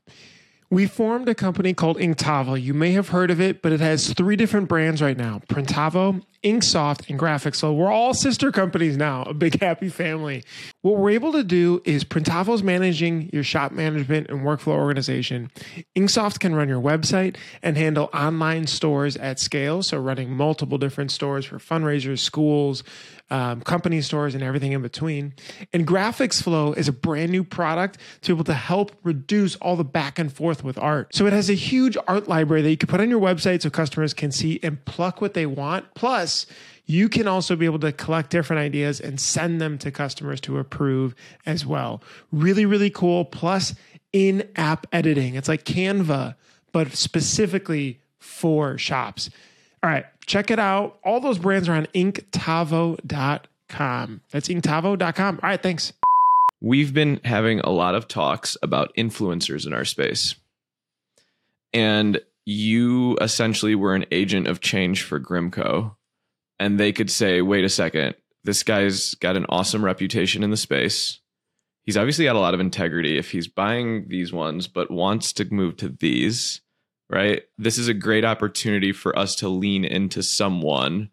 [0.72, 2.60] We formed a company called Inktavo.
[2.60, 6.22] You may have heard of it, but it has three different brands right now Printavo,
[6.44, 7.56] Inksoft, and Graphics.
[7.56, 10.44] So we're all sister companies now, a big happy family.
[10.82, 15.50] What we're able to do is Printavo's managing your shop management and workflow organization.
[15.96, 19.82] Inksoft can run your website and handle online stores at scale.
[19.82, 22.84] So running multiple different stores for fundraisers, schools,
[23.30, 25.34] um, company stores, and everything in between.
[25.72, 29.76] And Graphics Flow is a brand new product to be able to help reduce all
[29.76, 31.14] the back and forth with art.
[31.14, 33.70] So it has a huge art library that you can put on your website so
[33.70, 35.86] customers can see and pluck what they want.
[35.94, 36.46] Plus,
[36.86, 40.58] you can also be able to collect different ideas and send them to customers to
[40.58, 41.14] approve
[41.46, 42.02] as well.
[42.32, 43.24] Really, really cool.
[43.24, 43.74] Plus,
[44.12, 45.34] in app editing.
[45.34, 46.34] It's like Canva,
[46.72, 49.30] but specifically for shops.
[49.82, 50.98] All right, check it out.
[51.04, 53.00] All those brands are on inktavo.com.
[54.30, 55.40] That's inktavo.com.
[55.42, 55.92] All right, thanks.
[56.60, 60.34] We've been having a lot of talks about influencers in our space.
[61.72, 65.94] And you essentially were an agent of change for Grimco.
[66.58, 68.14] And they could say, wait a second,
[68.44, 71.20] this guy's got an awesome reputation in the space.
[71.84, 75.46] He's obviously got a lot of integrity if he's buying these ones, but wants to
[75.52, 76.60] move to these
[77.10, 77.42] right?
[77.58, 81.10] This is a great opportunity for us to lean into someone.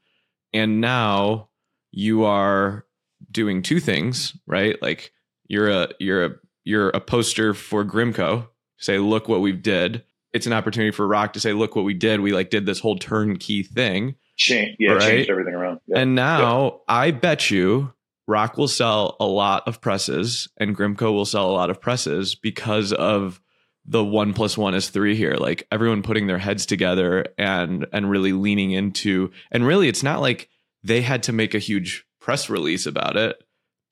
[0.54, 1.50] And now
[1.92, 2.86] you are
[3.32, 4.82] doing two things, right?
[4.82, 5.12] Like
[5.48, 6.32] you're a you're a
[6.64, 8.48] you're a poster for Grimco.
[8.78, 10.04] Say, look what we've did.
[10.34, 12.20] It's an opportunity for ROQ to say, look what we did.
[12.20, 14.16] We like did this whole turnkey thing.
[14.36, 15.02] Change, yeah, right?
[15.02, 15.80] changed everything around.
[15.88, 15.98] Yep.
[15.98, 16.82] And now yep.
[16.88, 17.94] I bet you
[18.30, 22.36] ROQ will sell a lot of presses and Grimco will sell a lot of presses
[22.36, 23.42] because of
[23.88, 25.36] the one plus one is three here.
[25.36, 30.20] Like everyone putting their heads together and and really leaning into and really it's not
[30.20, 30.50] like
[30.84, 33.42] they had to make a huge press release about it.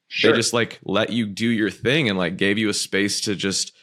[0.07, 0.31] Sure.
[0.31, 3.35] they just like let you do your thing and like gave you a space to
[3.35, 3.73] just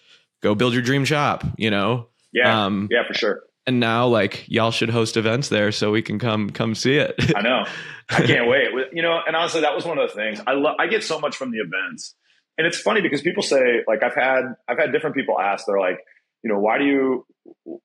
[0.40, 2.08] go build your dream shop you know?
[2.32, 2.66] Yeah.
[2.66, 3.42] Um, yeah for sure.
[3.66, 7.14] and now like y'all should host events there so we can come come see it.
[7.34, 7.64] I know.
[8.10, 8.68] I can't wait.
[8.92, 10.40] You know and honestly that was one of the things.
[10.46, 12.14] I love i get so much from the events
[12.58, 15.78] and it's funny because people say like I've had I've had different people ask they're
[15.78, 15.98] like
[16.42, 17.26] you know why do you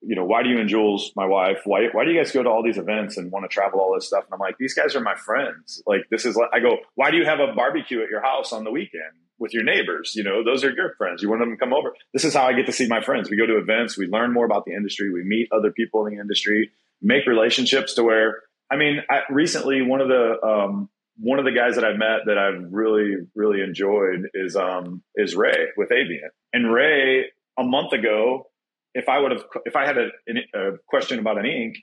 [0.02, 2.44] you know why do you and Jules my wife why why do you guys go
[2.44, 4.26] to all these events and want to travel all this stuff?
[4.26, 5.82] And I'm like these guys are my friends.
[5.86, 8.54] Like this is like I go why do you have a barbecue at your house
[8.54, 10.14] on the weekend with your neighbors?
[10.16, 11.22] You know those are your friends.
[11.22, 11.94] You want them to come over.
[12.14, 13.30] This is how I get to see my friends.
[13.30, 16.16] We go to events we learn more about the industry we meet other people in
[16.16, 21.40] the industry make relationships to where I mean I, recently one of the um, one
[21.40, 25.68] of the guys that I've met that I've really, really enjoyed is um is Ray
[25.76, 26.32] with Avient.
[26.54, 27.26] And Ray,
[27.58, 28.48] a month ago,
[28.94, 30.10] if I would have if I had a,
[30.54, 31.78] a question about an ink,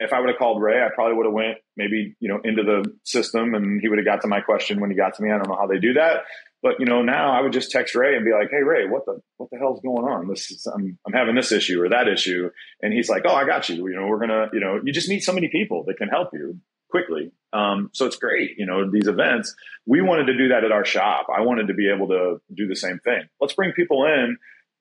[0.00, 2.62] if I would have called Ray, I probably would have went maybe you know into
[2.62, 5.30] the system and he would have got to my question when he got to me.
[5.30, 6.22] I don't know how they do that,
[6.62, 9.04] but you know now I would just text Ray and be like, "Hey Ray, what
[9.04, 10.28] the what the hell's going on?
[10.28, 13.44] This is I'm I'm having this issue or that issue," and he's like, "Oh, I
[13.44, 13.86] got you.
[13.88, 16.30] You know, we're gonna you know you just meet so many people that can help
[16.32, 19.54] you quickly." Um, so it's great, you know, these events.
[19.86, 21.28] We wanted to do that at our shop.
[21.34, 23.22] I wanted to be able to do the same thing.
[23.40, 24.36] Let's bring people in.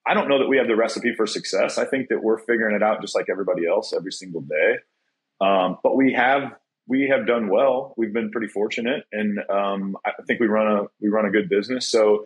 [0.05, 1.77] I don't know that we have the recipe for success.
[1.77, 4.75] I think that we're figuring it out just like everybody else every single day.
[5.39, 6.55] Um, but we have
[6.87, 7.93] we have done well.
[7.97, 11.49] We've been pretty fortunate, and um, I think we run a we run a good
[11.49, 11.87] business.
[11.89, 12.25] So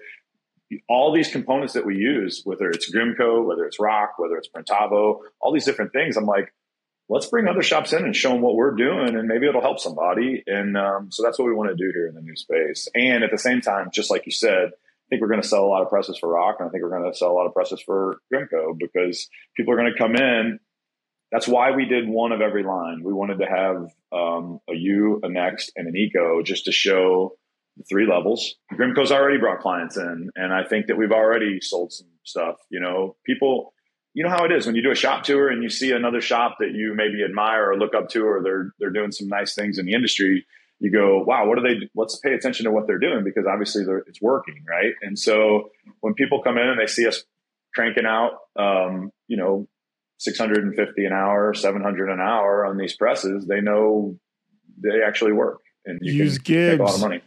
[0.87, 5.19] all these components that we use, whether it's Grimco, whether it's ROQ, whether it's Printavo,
[5.41, 6.53] all these different things, I'm like,
[7.11, 9.79] let's bring other shops in and show them what we're doing and maybe it'll help
[9.79, 10.41] somebody.
[10.47, 12.87] And um, so that's what we want to do here in the new space.
[12.95, 15.65] And at the same time, just like you said, I think we're going to sell
[15.65, 17.47] a lot of presses for ROQ and I think we're going to sell a lot
[17.47, 20.59] of presses for Grimco because people are going to come in.
[21.33, 23.03] That's why we did one of every line.
[23.03, 27.35] We wanted to have um, a YOU, a Next, and an Eco just to show
[27.75, 28.55] the three levels.
[28.73, 32.55] Grimco's already brought clients in, and I think that we've already sold some stuff.
[32.69, 33.73] You know, people
[34.13, 36.21] you know how it is when you do a shop tour and you see another
[36.21, 39.55] shop that you maybe admire or look up to, or they're they're doing some nice
[39.55, 40.45] things in the industry.
[40.79, 41.87] You go, wow, what are they?
[41.95, 44.93] Let's pay attention to what they're doing because obviously it's working, right?
[45.03, 45.69] And so
[45.99, 47.23] when people come in and they see us
[47.75, 49.67] cranking out, um, you know,
[50.17, 54.17] 650 an hour, 700 an hour on these presses, they know
[54.83, 56.71] they actually work and you use can Gibbs.
[56.71, 57.21] make a lot of money.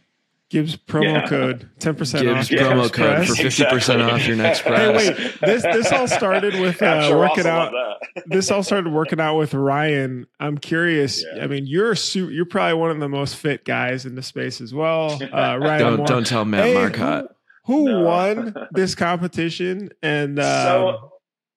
[0.55, 1.27] Gibbs promo yeah.
[1.27, 2.49] code, ten percent off.
[2.49, 4.21] Gibbs promo code for fifty percent exactly.
[4.21, 4.79] off your next press.
[4.85, 7.73] Hey, wait, this this all started with uh, sure working out.
[8.27, 10.29] this all started working out with Ryan.
[10.39, 11.25] I'm curious.
[11.25, 11.43] Yeah.
[11.43, 14.61] I mean, you're su- you're probably one of the most fit guys in the space
[14.61, 15.21] as well.
[15.21, 16.07] Uh, Ryan, don't Moore.
[16.07, 17.35] don't tell Matt hey, Marcotte.
[17.65, 18.03] Who, who no.
[18.03, 19.91] won this competition?
[20.05, 21.11] And um, so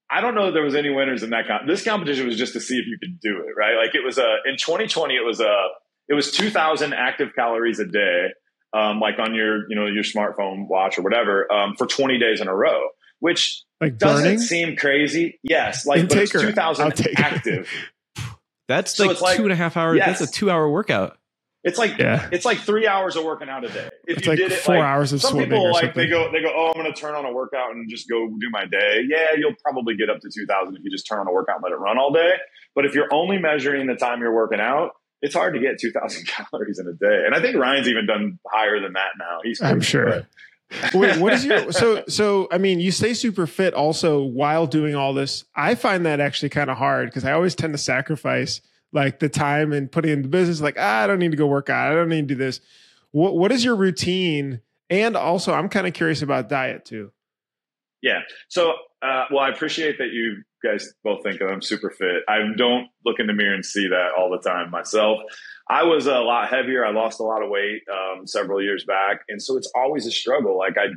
[0.10, 1.46] I don't know that there was any winners in that.
[1.48, 1.68] comp.
[1.68, 3.76] this competition was just to see if you could do it, right?
[3.76, 5.54] Like it was a in 2020, it was a
[6.10, 8.30] it was 2,000 active calories a day
[8.74, 12.42] um, like on your you know your smartphone watch or whatever, um, for 20 days
[12.42, 14.40] in a row, which Like doesn't burning?
[14.40, 15.40] seem crazy.
[15.44, 17.24] Yes, like And but it's 2,000 I'll take her.
[17.24, 17.70] active.
[18.68, 19.98] That's So like, it's like- two and a half hours.
[19.98, 20.20] Yes.
[20.20, 21.18] That's a two hour workout.
[21.64, 22.30] It's like Yeah.
[22.32, 23.90] it's like three hours of working out a day.
[24.08, 26.04] If It's you like did it four like, hours of some swimming people like something.
[26.04, 28.28] they go they go oh I'm going to turn on a workout and just go
[28.28, 29.02] do my day.
[29.08, 31.64] Yeah, you'll probably get up to 2000 if you just turn on a workout and
[31.64, 32.34] let it run all day.
[32.76, 36.28] But if you're only measuring the time you're working out, it's hard to get 2000
[36.28, 37.24] calories in a day.
[37.26, 39.40] And I think Ryan's even done higher than that now.
[39.44, 40.28] He's I'm sure.
[40.94, 44.96] Wait, what is your so so I mean you stay super fit also while doing
[44.96, 45.46] all this.
[45.56, 49.30] I find that actually kind of hard because I always tend to sacrifice like the
[49.30, 51.92] time and putting in the business like ah, I don't need to go work out.
[51.92, 52.60] I don't need to do this.
[53.12, 54.60] What what is your routine?
[54.90, 57.12] And also I'm kind of curious about diet too.
[58.02, 58.20] Yeah.
[58.48, 62.24] So, uh, well, I appreciate that you guys both think that I'm super fit.
[62.28, 65.20] I don't look in the mirror and see that all the time myself.
[65.70, 66.86] I was a lot heavier.
[66.86, 70.12] I lost a lot of weight um, several years back, and so it's always a
[70.12, 70.58] struggle.
[70.58, 70.88] Like I,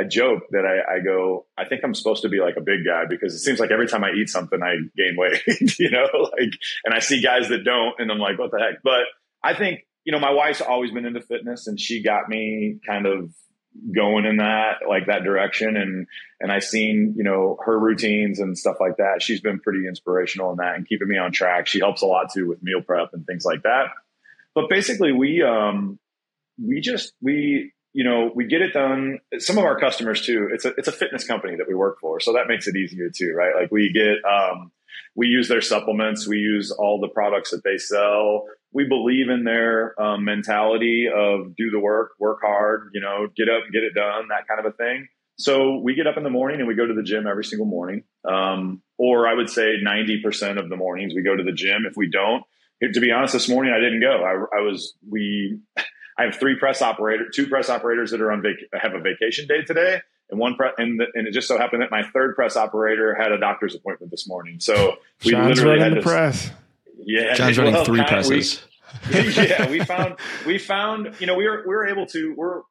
[0.00, 2.80] I joke that I, I go, I think I'm supposed to be like a big
[2.86, 5.42] guy because it seems like every time I eat something, I gain weight.
[5.78, 6.52] you know, like,
[6.84, 8.82] and I see guys that don't, and I'm like, what the heck?
[8.82, 9.04] But
[9.42, 13.04] I think you know, my wife's always been into fitness, and she got me kind
[13.04, 13.30] of
[13.94, 16.06] going in that like that direction and
[16.40, 19.22] and I seen you know her routines and stuff like that.
[19.22, 21.66] She's been pretty inspirational in that and keeping me on track.
[21.66, 23.86] She helps a lot too with meal prep and things like that.
[24.54, 25.98] But basically, we um
[26.62, 29.20] we just we you know we get it done.
[29.38, 30.48] Some of our customers too.
[30.52, 33.10] It's a it's a fitness company that we work for, so that makes it easier
[33.14, 33.54] too, right?
[33.54, 34.72] Like we get um
[35.14, 38.44] we use their supplements, we use all the products that they sell.
[38.72, 43.48] We believe in their um, mentality of do the work, work hard, you know, get
[43.48, 45.08] up and get it done, that kind of a thing.
[45.38, 47.66] So we get up in the morning and we go to the gym every single
[47.66, 48.02] morning.
[48.28, 51.84] Um, or I would say 90% of the mornings we go to the gym.
[51.88, 52.42] If we don't,
[52.82, 54.22] to be honest, this morning I didn't go.
[54.24, 55.60] I, I was, we,
[56.18, 59.46] I have three press operators, two press operators that are on vac- have a vacation
[59.46, 60.00] day today.
[60.30, 63.14] And one press, and, the, and it just so happened that my third press operator
[63.14, 64.60] had a doctor's appointment this morning.
[64.60, 66.50] So we John's literally running had the to, press.
[67.04, 68.62] yeah, John's running well, three kind of- we- presses.
[69.10, 72.62] yeah, we found we found you know we were we were able to we're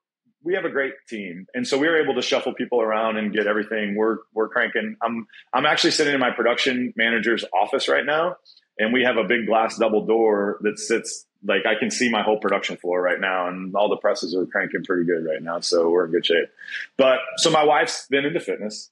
[0.44, 3.32] we have a great team, and so we were able to shuffle people around and
[3.32, 3.96] get everything.
[3.96, 4.96] We're we're cranking.
[5.04, 8.38] I'm I'm actually sitting in my production manager's office right now,
[8.80, 12.22] and we have a big glass double door that sits like I can see my
[12.22, 15.60] whole production floor right now, and all the presses are cranking pretty good right now.
[15.60, 16.50] So we're in good shape.
[16.98, 18.90] But so my wife's been into fitness.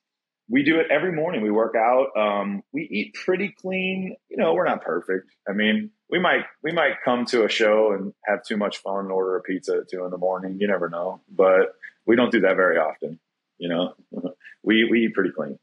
[0.48, 1.42] We do it every morning.
[1.42, 2.16] We work out.
[2.16, 4.16] Um, we eat pretty clean.
[4.30, 5.32] You know, we're not perfect.
[5.50, 9.00] I mean, we might we might come to a show and have too much fun
[9.00, 10.58] and order a pizza at two in the morning.
[10.60, 13.20] You never know, but we don't do that very often.
[13.58, 13.94] You know,
[14.64, 15.58] we we eat pretty clean.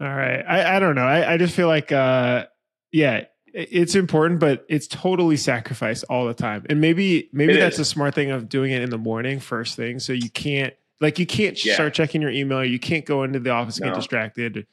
[0.00, 0.44] All right.
[0.46, 1.06] I, I don't know.
[1.06, 2.46] I, I just feel like, uh,
[2.92, 3.24] yeah,
[3.56, 6.66] it's important, but it's totally sacrificed all the time.
[6.68, 7.80] And maybe, maybe It that's is.
[7.80, 9.98] a smart thing of doing it in the morning first thing.
[9.98, 11.74] So you can't, like, you can't Yeah.
[11.74, 12.62] start checking your email.
[12.62, 14.66] You can't go into the office and get distracted.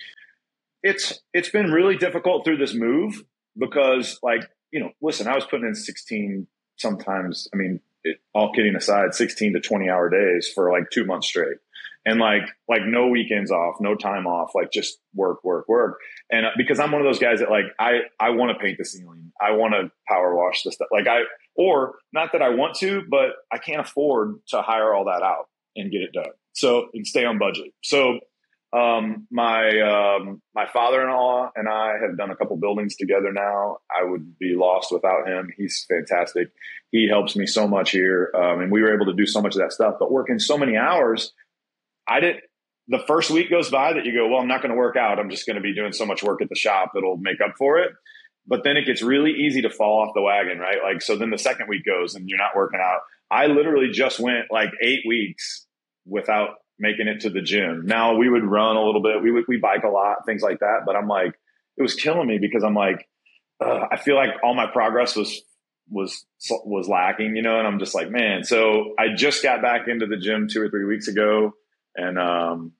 [0.83, 3.23] It's it's been really difficult through this move
[3.57, 4.41] because like
[4.71, 7.47] you know, listen, I was putting in sixteen sometimes.
[7.53, 11.27] I mean, it, all kidding aside, sixteen to twenty hour days for like two months
[11.27, 11.55] straight.
[12.05, 15.99] And like like no weekends off, no time off, like just work, work, work.
[16.29, 18.77] And uh, because I'm one of those guys that like I I want to paint
[18.77, 21.21] the ceiling, I want to power wash the stuff, like I
[21.55, 25.47] or not that I want to, but I can't afford to hire all that out
[25.75, 26.31] and get it done.
[26.53, 27.73] So and stay on budget.
[27.83, 28.19] So
[28.73, 33.77] um, my um, my father-in-law and I have done a couple buildings together now.
[33.89, 35.49] I would be lost without him.
[35.55, 36.49] He's fantastic.
[36.91, 39.55] He helps me so much here, um, and we were able to do so much
[39.55, 39.95] of that stuff.
[39.99, 41.33] But working so many hours,
[42.07, 42.41] I didn't.
[42.89, 45.17] The first week goes by that you go, well, I'm not going to work out.
[45.17, 47.55] I'm just going to be doing so much work at the shop that'll make up
[47.57, 47.91] for it.
[48.45, 50.77] But then it gets really easy to fall off the wagon, right?
[50.83, 51.15] Like so.
[51.15, 52.99] Then the second week goes and you're not working out.
[53.31, 55.65] I literally just went like eight weeks
[56.05, 57.83] without making it to the gym.
[57.85, 59.21] Now we would run a little bit.
[59.23, 60.81] We would we bike a lot, things like that.
[60.85, 61.33] But I'm like,
[61.77, 63.07] it was killing me because I'm like,
[63.63, 65.41] uh, I feel like all my progress was
[65.89, 66.25] was
[66.65, 67.57] was lacking, you know.
[67.57, 68.43] And I'm just like, man.
[68.43, 71.53] So I just got back into the gym two or three weeks ago,
[71.95, 72.73] and um,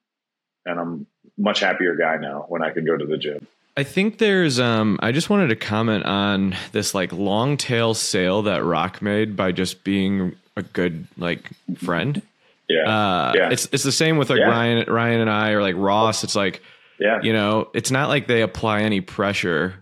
[0.66, 3.46] and I'm much happier guy now when I can go to the gym.
[3.76, 8.42] I think there's um I just wanted to comment on this like long tail sale
[8.42, 12.22] that ROQ made by just being a good like friend.
[12.68, 13.50] Yeah, Uh Yeah.
[13.50, 14.48] it's it's the same with like Yeah.
[14.48, 16.22] Ryan Ryan and I or like Ross.
[16.22, 16.62] It's like,
[17.00, 19.74] yeah, you know, it's not like they apply any pressure.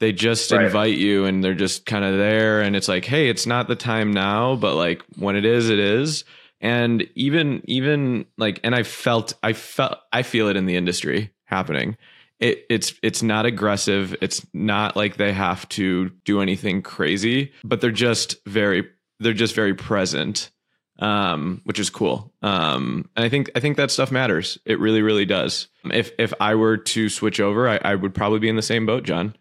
[0.00, 0.64] They just Right.
[0.66, 3.76] invite you and they're just kind of there and it's like, hey, it's not the
[3.76, 6.24] time now, but like when it is, it is.
[6.62, 11.30] And even even like and I felt I felt I feel it in the industry
[11.44, 11.96] happening.
[12.38, 14.14] It, it's it's not aggressive.
[14.22, 18.88] It's not like they have to do anything crazy, but they're just very
[19.20, 20.50] they're just very present.
[20.98, 22.32] um, which is cool.
[22.42, 24.58] Um, and I think I think that stuff matters.
[24.64, 25.68] It really, really does.
[25.90, 28.86] If if I were to switch over, I, I would probably be in the same
[28.86, 29.34] boat, John.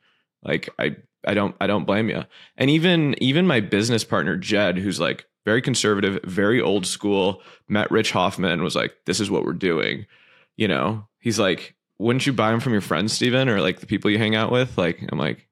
[0.43, 0.95] Like I
[1.27, 2.23] I don't I don't blame you.
[2.57, 7.91] And even even my business partner Jed, who's like very conservative, very old school, met
[7.91, 10.05] Rich Hoffman, and was like, "This is what we're doing."
[10.57, 13.87] You know, he's like, "Wouldn't you buy them from your friends, Steven, or like the
[13.87, 15.47] people you hang out with?" Like, I'm like,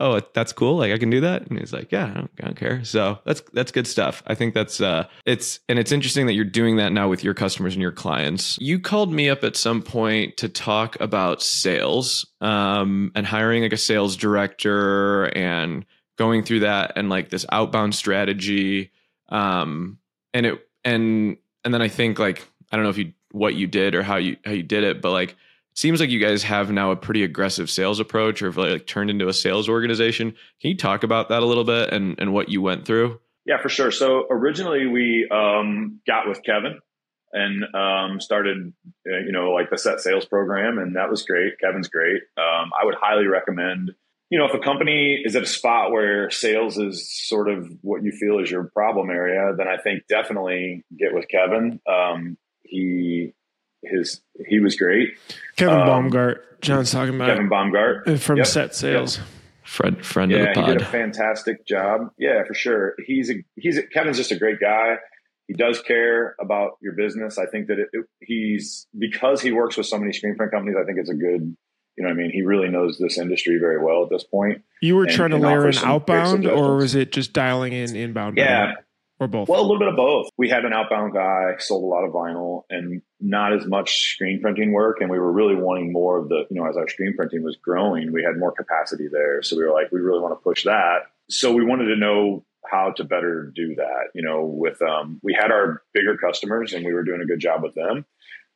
[0.00, 0.76] oh that's cool?
[0.76, 1.46] Like i can do that?
[1.46, 2.84] And he's like yeah I don't, I don't, care.
[2.84, 4.22] So that's that's good stuff.
[4.26, 7.34] I think that's uh it's and it's interesting that you're doing that now with your
[7.34, 8.58] customers and your clients.
[8.60, 13.72] You called me up at some point to talk about sales um and hiring like
[13.72, 15.84] a sales director and
[16.18, 18.90] going through that and like this outbound strategy
[19.28, 19.98] um
[20.34, 23.66] and it and and then i think like i don't know if you what you
[23.66, 25.36] did or how you how you did it but like
[25.76, 29.10] seems like you guys have now a pretty aggressive sales approach or have like turned
[29.10, 30.30] into a sales organization.
[30.60, 33.20] Can you talk about that a little bit and, and what you went through?
[33.44, 33.92] Yeah, for sure.
[33.92, 36.80] So originally we um, got with Kevin
[37.32, 38.72] and um, started,
[39.06, 41.52] uh, you know, like the set sales program, and that was great.
[41.62, 42.22] Kevin's great.
[42.38, 43.92] Um, I would highly recommend.
[44.30, 48.02] You know, if a company is at a spot where sales is sort of what
[48.02, 51.80] you feel is your problem area, then I think definitely get with Kevin.
[51.88, 53.34] Um, he
[53.84, 55.10] his he was great.
[55.56, 58.46] Kevin um, Baumgart, John's talking about Kevin Baumgart from yep.
[58.46, 59.18] Set Sales.
[59.18, 59.26] Yep.
[59.64, 60.68] Friend, friend yeah, of the pod.
[60.68, 62.10] he did a fantastic job.
[62.18, 62.94] Yeah, for sure.
[63.04, 64.96] He's a he's a, Kevin's just a great guy.
[65.48, 67.36] He does care about your business.
[67.36, 70.76] I think that it, it, he's because he works with so many screen print companies.
[70.80, 71.56] I think it's a good.
[71.96, 74.62] You know, I mean, he really knows this industry very well at this point.
[74.82, 78.36] You were and, trying to layer in outbound, or was it just dialing in inbound?
[78.36, 78.74] Yeah,
[79.18, 79.48] or both?
[79.48, 80.28] Well, a little bit of both.
[80.36, 84.40] We had an outbound guy, sold a lot of vinyl and not as much screen
[84.40, 84.98] printing work.
[85.00, 87.56] And we were really wanting more of the, you know, as our screen printing was
[87.56, 89.42] growing, we had more capacity there.
[89.42, 91.06] So we were like, we really want to push that.
[91.30, 94.08] So we wanted to know how to better do that.
[94.14, 97.40] You know, with, um, we had our bigger customers and we were doing a good
[97.40, 98.04] job with them.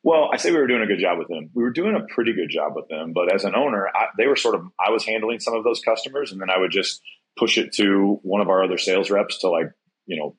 [0.02, 1.50] Well, I say we were doing a good job with them.
[1.54, 4.26] We were doing a pretty good job with them, but as an owner, I, they
[4.26, 7.02] were sort of, I was handling some of those customers and then I would just
[7.38, 9.70] push it to one of our other sales reps to like,
[10.06, 10.36] you know,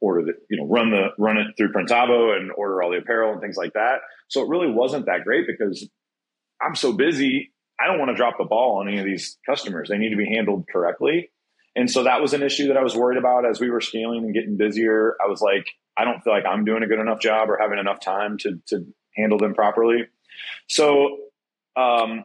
[0.00, 3.32] order the, you know, run the, run it through Printavo and order all the apparel
[3.32, 4.00] and things like that.
[4.28, 5.86] So it really wasn't that great because
[6.60, 7.52] I'm so busy.
[7.78, 9.88] I don't want to drop the ball on any of these customers.
[9.90, 11.30] They need to be handled correctly.
[11.76, 14.24] And so that was an issue that I was worried about as we were scaling
[14.24, 15.14] and getting busier.
[15.22, 15.66] I was like,
[15.96, 18.60] I don't feel like I'm doing a good enough job or having enough time to,
[18.68, 20.06] to handle them properly.
[20.68, 21.18] So,
[21.76, 22.24] um,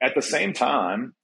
[0.00, 1.14] at the same time,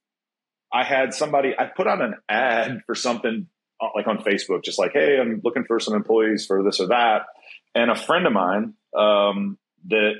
[0.73, 3.47] I had somebody, I put out an ad for something
[3.81, 6.87] uh, like on Facebook, just like, hey, I'm looking for some employees for this or
[6.87, 7.21] that.
[7.73, 10.15] And a friend of mine um, that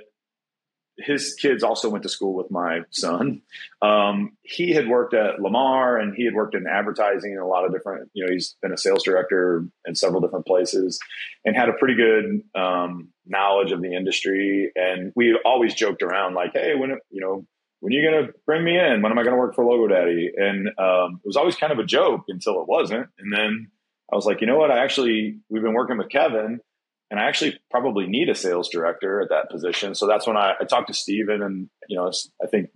[0.98, 3.42] his kids also went to school with my son.
[3.82, 7.66] Um, he had worked at Lamar and he had worked in advertising in a lot
[7.66, 11.00] of different, you know, he's been a sales director in several different places
[11.44, 14.72] and had a pretty good um, knowledge of the industry.
[14.76, 17.46] And we always joked around like, hey, when, you know,
[17.82, 19.02] when are you going to bring me in?
[19.02, 20.32] When am I going to work for Logo Daddy?
[20.36, 23.08] And um, it was always kind of a joke until it wasn't.
[23.20, 23.70] And then
[24.12, 24.72] I was like, you know what?
[24.72, 26.62] I actually, we've been working with Kevin
[27.12, 29.96] and I actually probably need a sales director at that position.
[29.96, 32.12] So that's when I, I talked to Steven and, you know,
[32.44, 32.70] I think,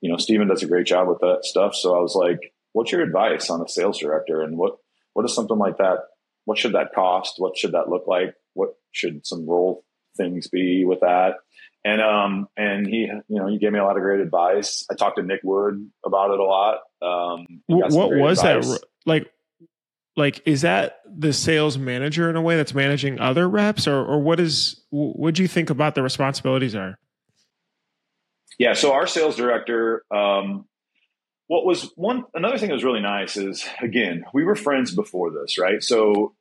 [0.00, 1.74] you know, Steven does a great job with that stuff.
[1.74, 4.76] So I was like, what's your advice on a sales director and what,
[5.12, 5.98] what is something like that?
[6.44, 7.34] What should that cost?
[7.38, 8.34] What should that look like?
[8.54, 9.84] What should some role
[10.16, 11.34] things be with that?
[11.84, 14.94] and um and he you know he gave me a lot of great advice i
[14.94, 18.68] talked to nick wood about it a lot um what was advice.
[18.68, 19.30] that like
[20.16, 24.20] like is that the sales manager in a way that's managing other reps or or
[24.20, 26.98] what is what do you think about the responsibilities are
[28.58, 30.66] yeah so our sales director um
[31.46, 35.30] what was one another thing that was really nice is again we were friends before
[35.30, 36.34] this right so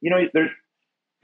[0.00, 0.50] you know there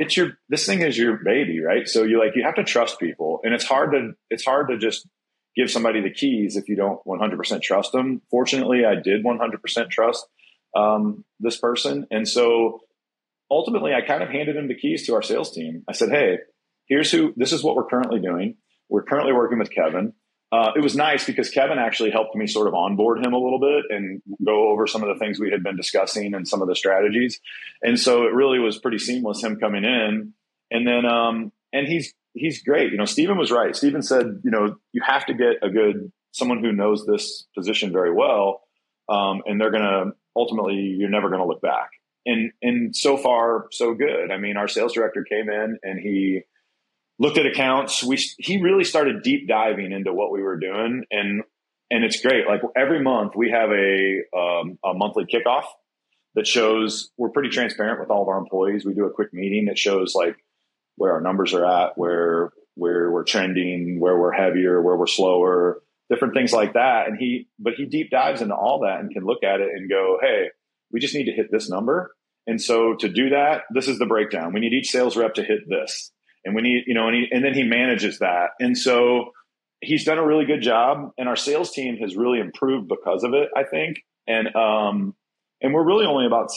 [0.00, 1.86] it's your this thing is your baby, right?
[1.86, 4.78] So you like you have to trust people, and it's hard to it's hard to
[4.78, 5.06] just
[5.54, 8.22] give somebody the keys if you don't 100% trust them.
[8.30, 10.26] Fortunately, I did 100% trust
[10.74, 12.80] um, this person, and so
[13.50, 15.84] ultimately, I kind of handed him the keys to our sales team.
[15.88, 16.38] I said, "Hey,
[16.86, 17.32] here's who.
[17.36, 18.56] This is what we're currently doing.
[18.88, 20.14] We're currently working with Kevin
[20.52, 23.60] uh, it was nice because Kevin actually helped me sort of onboard him a little
[23.60, 26.66] bit and go over some of the things we had been discussing and some of
[26.66, 27.40] the strategies.
[27.82, 30.34] And so it really was pretty seamless him coming in.
[30.72, 32.90] And then, um, and he's, he's great.
[32.90, 33.76] You know, Stephen was right.
[33.76, 37.92] Stephen said, you know, you have to get a good, someone who knows this position
[37.92, 38.62] very well.
[39.08, 41.90] Um, and they're going to ultimately, you're never going to look back.
[42.26, 44.30] And, and so far, so good.
[44.30, 46.42] I mean, our sales director came in and he,
[47.20, 48.02] looked at accounts.
[48.02, 51.42] We he really started deep diving into what we were doing, and
[51.90, 52.46] and it's great.
[52.48, 55.64] Like every month we have a um, a monthly kickoff.
[56.34, 58.84] that shows we're pretty transparent with all of our employees.
[58.84, 60.36] We do a quick meeting that shows like
[60.96, 65.82] where our numbers are at, where where we're trending, where we're heavier, where we're slower,
[66.10, 67.06] different things like that.
[67.06, 69.88] And he, but he deep dives into all that and can look at it and
[69.88, 70.48] go, hey,
[70.92, 72.14] we just need to hit this number.
[72.46, 74.52] And so to do that, this is the breakdown.
[74.52, 76.10] We need each sales rep to hit this,
[76.44, 78.50] and we need, you know, and, he, and then he manages that.
[78.58, 79.32] And so
[79.80, 83.34] he's done a really good job, and our sales team has really improved because of
[83.34, 83.50] it.
[83.56, 85.14] I think, and um,
[85.60, 86.48] and we're really only about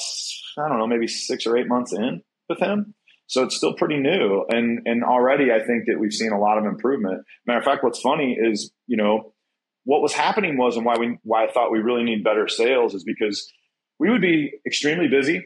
[0.58, 2.96] I don't know, maybe six or eight months in with him.
[3.28, 4.46] So it's still pretty new.
[4.50, 7.24] And and already I think that we've seen a lot of improvement.
[7.46, 9.33] Matter of fact, what's funny is, you know,
[9.86, 12.94] what was happening was and why we why I thought we really need better sales
[12.94, 13.52] is because
[14.00, 15.46] we would be extremely busy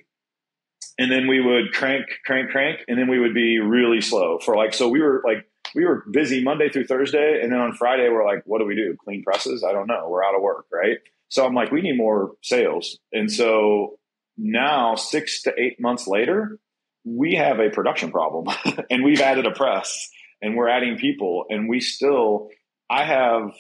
[1.00, 4.56] and then we would crank, crank, crank, and then we would be really slow for
[4.56, 8.10] like so we were like we were busy Monday through Thursday, and then on Friday
[8.10, 8.96] we're like, what do we do?
[9.04, 9.64] Clean presses?
[9.64, 10.08] I don't know.
[10.10, 10.98] We're out of work, right?
[11.30, 13.00] So I'm like, we need more sales.
[13.12, 14.00] And so
[14.38, 16.60] now, six to eight months later,
[17.04, 18.56] we have a production problem
[18.90, 20.10] and we've added a press
[20.42, 22.50] and we're adding people and we still,
[22.90, 23.52] I have,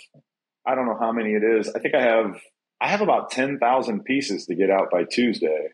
[0.67, 1.69] I don't know how many it is.
[1.69, 2.39] I think I have,
[2.81, 5.69] I have about 10,000 pieces to get out by Tuesday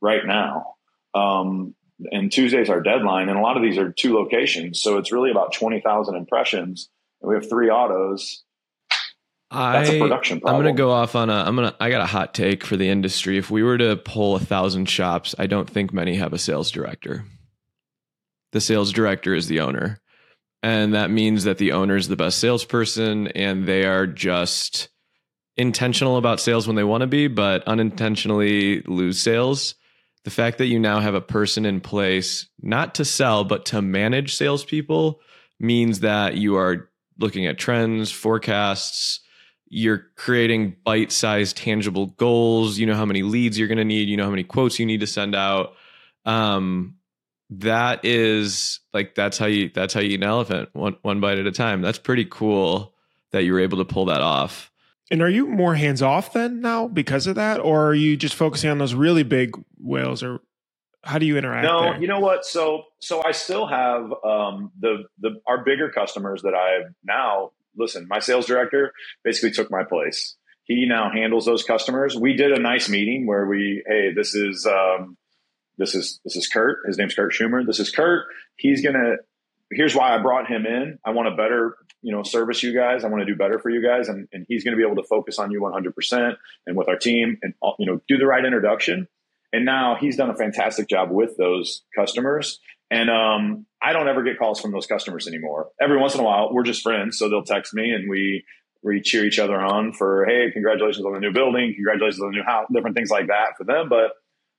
[0.00, 0.74] right now.
[1.14, 1.74] Um,
[2.10, 3.28] and Tuesday's our deadline.
[3.28, 4.80] And a lot of these are two locations.
[4.80, 6.88] So it's really about 20,000 impressions.
[7.20, 8.44] And we have three autos
[9.54, 10.56] that's a production problem.
[10.56, 11.34] I'm going to go off on a.
[11.34, 11.76] I'm going to.
[11.78, 13.38] I got a hot take for the industry.
[13.38, 16.70] If we were to pull a thousand shops, I don't think many have a sales
[16.70, 17.24] director.
[18.52, 20.00] The sales director is the owner,
[20.64, 24.88] and that means that the owner is the best salesperson, and they are just
[25.58, 29.74] intentional about sales when they want to be, but unintentionally lose sales.
[30.24, 33.82] The fact that you now have a person in place not to sell but to
[33.82, 35.20] manage salespeople
[35.60, 36.88] means that you are
[37.18, 39.20] looking at trends, forecasts
[39.68, 44.16] you're creating bite-sized tangible goals you know how many leads you're going to need you
[44.16, 45.72] know how many quotes you need to send out
[46.26, 46.94] um
[47.50, 51.38] that is like that's how you that's how you eat an elephant one one bite
[51.38, 52.94] at a time that's pretty cool
[53.32, 54.70] that you were able to pull that off
[55.10, 58.34] and are you more hands off then now because of that or are you just
[58.34, 60.40] focusing on those really big whales or
[61.02, 62.00] how do you interact no there?
[62.00, 66.54] you know what so so i still have um the the our bigger customers that
[66.54, 68.92] i've now listen, my sales director
[69.22, 70.36] basically took my place.
[70.64, 72.16] He now handles those customers.
[72.16, 75.16] We did a nice meeting where we, hey, this is um,
[75.78, 76.78] this is this is Kurt.
[76.86, 77.66] His name's Kurt Schumer.
[77.66, 78.26] This is Kurt.
[78.56, 79.16] He's gonna.
[79.70, 80.98] Here's why I brought him in.
[81.04, 83.02] I want to better, you know, service you guys.
[83.02, 85.02] I want to do better for you guys, and, and he's going to be able
[85.02, 88.26] to focus on you 100 percent and with our team, and you know, do the
[88.26, 89.08] right introduction.
[89.52, 92.58] And now he's done a fantastic job with those customers.
[92.90, 95.68] And um, I don't ever get calls from those customers anymore.
[95.80, 98.44] Every once in a while, we're just friends, so they'll text me and we
[98.82, 102.36] we cheer each other on for hey, congratulations on the new building, congratulations on the
[102.36, 103.88] new house, different things like that for them.
[103.88, 104.12] But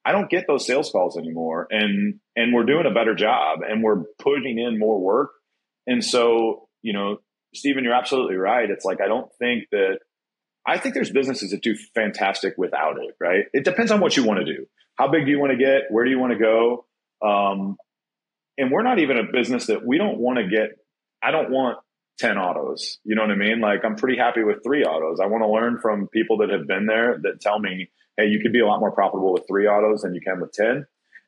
[0.06, 3.84] I don't get those sales calls anymore, and and we're doing a better job, and
[3.84, 5.32] we're putting in more work.
[5.88, 7.18] And so, you know,
[7.54, 8.70] Stephen, you're absolutely right.
[8.70, 10.00] It's like I don't think that
[10.68, 13.46] I think there's businesses that do fantastic without it, right?
[13.54, 14.66] It depends on what you want to do.
[14.96, 15.84] How big do you want to get?
[15.90, 16.86] Where do you want to go?
[17.26, 17.78] Um,
[18.58, 20.78] and we're not even a business that we don't want to get
[21.24, 21.78] i don't want
[22.20, 25.28] 10 autos you know what i mean like i'm pretty happy with three autos i
[25.28, 28.54] want to learn from people that have been there that tell me hey you could
[28.54, 30.86] be a lot more profitable with three autos than you can with 10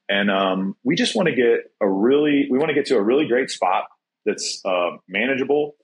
[0.10, 3.02] and um, we just want to get a really we want to get to a
[3.02, 3.86] really great spot
[4.28, 5.76] that's uh, manageable.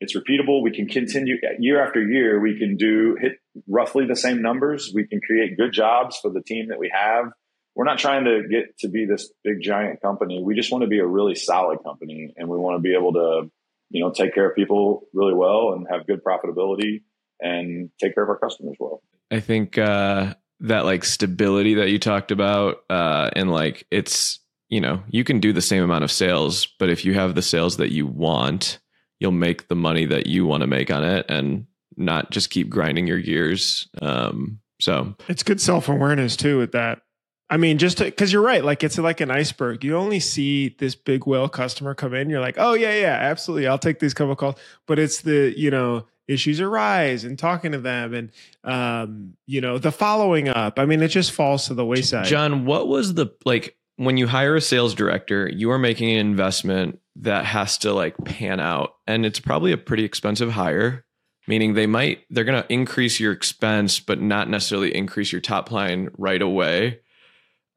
[0.00, 0.62] It's repeatable.
[0.62, 4.92] We can continue year after year we can do hit roughly the same numbers.
[4.94, 7.26] We can create good jobs for the team that we have.
[7.74, 10.42] We're not trying to get to be this big giant company.
[10.42, 13.12] We just want to be a really solid company and we want to be able
[13.14, 13.50] to,
[13.90, 17.02] you know, take care of people really well and have good profitability
[17.40, 19.02] and take care of our customers well.
[19.30, 24.80] I think uh that like stability that you talked about uh and like it's you
[24.80, 27.78] know, you can do the same amount of sales, but if you have the sales
[27.78, 28.80] that you want,
[29.18, 31.66] you'll make the money that you want to make on it and
[31.96, 33.88] not just keep grinding your gears.
[34.02, 37.02] Um so it's good self awareness too with that
[37.50, 39.82] I mean, just because you're right, like it's like an iceberg.
[39.82, 43.66] You only see this big whale customer come in, you're like, oh yeah, yeah, absolutely,
[43.66, 44.56] I'll take these couple calls.
[44.86, 48.30] But it's the you know issues arise and talking to them and
[48.64, 50.78] um, you know the following up.
[50.78, 52.26] I mean, it just falls to the wayside.
[52.26, 55.48] John, what was the like when you hire a sales director?
[55.48, 59.78] You are making an investment that has to like pan out, and it's probably a
[59.78, 61.04] pretty expensive hire.
[61.46, 65.70] Meaning they might they're going to increase your expense, but not necessarily increase your top
[65.70, 67.00] line right away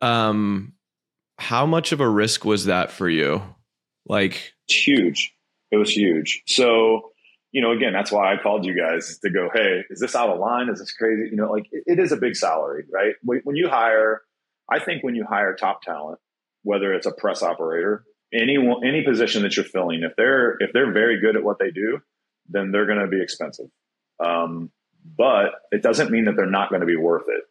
[0.01, 0.73] um,
[1.37, 3.41] how much of a risk was that for you?
[4.05, 5.33] Like, it's huge.
[5.71, 6.43] It was huge.
[6.47, 7.10] So,
[7.51, 10.29] you know, again, that's why I called you guys to go, hey, is this out
[10.29, 10.69] of line?
[10.69, 11.29] Is this crazy?
[11.31, 13.15] You know, like it, it is a big salary, right?
[13.23, 14.21] When you hire,
[14.69, 16.19] I think when you hire top talent,
[16.63, 20.93] whether it's a press operator, any any position that you're filling, if they're if they're
[20.93, 21.99] very good at what they do,
[22.47, 23.67] then they're going to be expensive.
[24.23, 24.71] Um,
[25.17, 27.43] but it doesn't mean that they're not going to be worth it.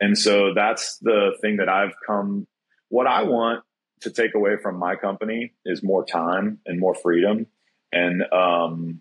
[0.00, 2.48] And so that's the thing that I've come.
[2.88, 3.62] What I want
[4.00, 7.46] to take away from my company is more time and more freedom,
[7.92, 9.00] and um,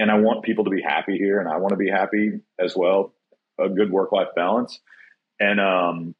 [0.00, 2.74] and I want people to be happy here, and I want to be happy as
[2.74, 3.12] well.
[3.60, 4.80] A good work life balance,
[5.38, 6.14] and um,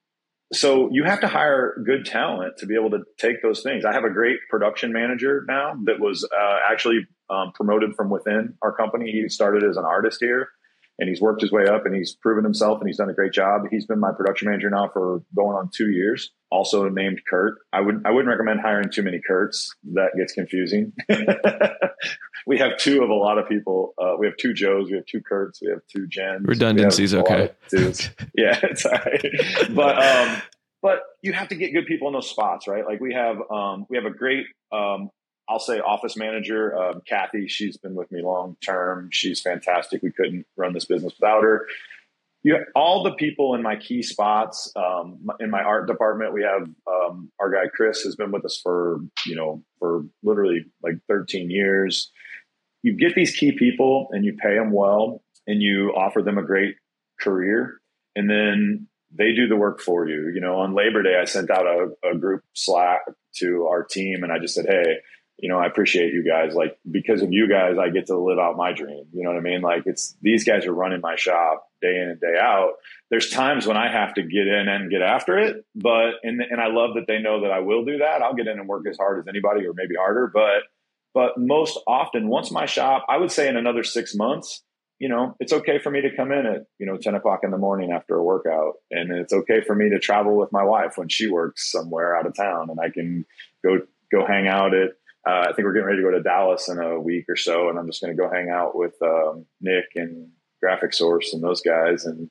[0.53, 3.85] so you have to hire good talent to be able to take those things.
[3.87, 8.55] I have a great production manager now that was uh, actually um, promoted from within
[8.61, 9.11] our company.
[9.11, 10.51] He started as an artist here
[11.01, 13.33] and he's worked his way up and he's proven himself and he's done a great
[13.33, 13.63] job.
[13.71, 16.31] He's been my production manager now for going on two years.
[16.51, 17.59] Also named Kurt.
[17.73, 19.71] I wouldn't I wouldn't recommend hiring too many Kurts.
[19.95, 20.93] That gets confusing.
[22.47, 23.95] we have two of a lot of people.
[23.99, 24.91] Uh, we have two Joes.
[24.91, 25.61] We have two Kurts.
[25.63, 26.43] We have two Jens.
[26.45, 27.51] Redundancies, okay.
[28.37, 29.25] yeah, it's all right.
[29.75, 30.43] But um,
[30.83, 32.85] but you have to get good people in those spots, right?
[32.85, 35.11] Like we have um, we have a great um,
[35.51, 37.49] I'll say office manager, um, Kathy.
[37.49, 39.09] She's been with me long term.
[39.11, 40.01] She's fantastic.
[40.01, 41.67] We couldn't run this business without her.
[42.45, 46.33] You, all the people in my key spots um, in my art department.
[46.33, 50.67] We have um, our guy Chris has been with us for you know for literally
[50.83, 52.13] like 13 years.
[52.83, 56.45] You get these key people and you pay them well and you offer them a
[56.45, 56.77] great
[57.21, 57.81] career,
[58.15, 60.31] and then they do the work for you.
[60.33, 63.01] You know, on Labor Day, I sent out a, a group Slack
[63.39, 64.99] to our team, and I just said, "Hey,
[65.41, 66.55] you know, I appreciate you guys.
[66.55, 69.07] Like because of you guys, I get to live out my dream.
[69.13, 69.63] You know what I mean?
[69.63, 72.73] Like it's these guys are running my shop day in and day out.
[73.11, 76.61] There's times when I have to get in and get after it, but and and
[76.61, 78.23] I love that they know that I will do that.
[78.23, 80.31] I'll get in and work as hard as anybody, or maybe harder.
[80.33, 80.65] But
[81.15, 84.63] but most often, once my shop, I would say in another six months,
[84.99, 87.51] you know, it's okay for me to come in at you know ten o'clock in
[87.51, 90.99] the morning after a workout, and it's okay for me to travel with my wife
[90.99, 93.25] when she works somewhere out of town, and I can
[93.65, 93.79] go
[94.13, 94.91] go hang out at
[95.27, 97.69] uh, I think we're getting ready to go to Dallas in a week or so,
[97.69, 100.29] and I'm just going to go hang out with um, Nick and
[100.63, 102.31] Graphic Source and those guys, and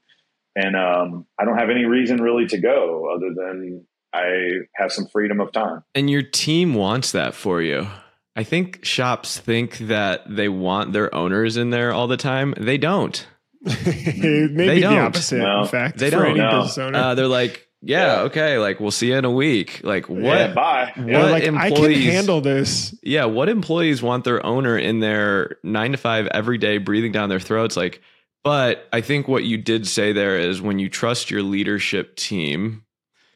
[0.56, 5.08] and um, I don't have any reason really to go other than I have some
[5.08, 5.84] freedom of time.
[5.94, 7.88] And your team wants that for you.
[8.36, 12.54] I think shops think that they want their owners in there all the time.
[12.58, 13.28] They don't.
[13.62, 14.94] Maybe they don't.
[14.94, 15.40] the opposite.
[15.40, 16.38] No, in fact, they don't.
[16.38, 16.68] No.
[16.78, 19.82] Uh, they're like, yeah, yeah, okay, like we'll see you in a week.
[19.84, 20.22] Like what?
[20.22, 20.92] Yeah, bye.
[20.96, 22.94] What yeah, like, employees, I can handle this.
[23.02, 27.30] Yeah, what employees want their owner in their nine to five every day, breathing down
[27.30, 27.78] their throats?
[27.78, 28.02] Like,
[28.44, 32.84] but I think what you did say there is when you trust your leadership team,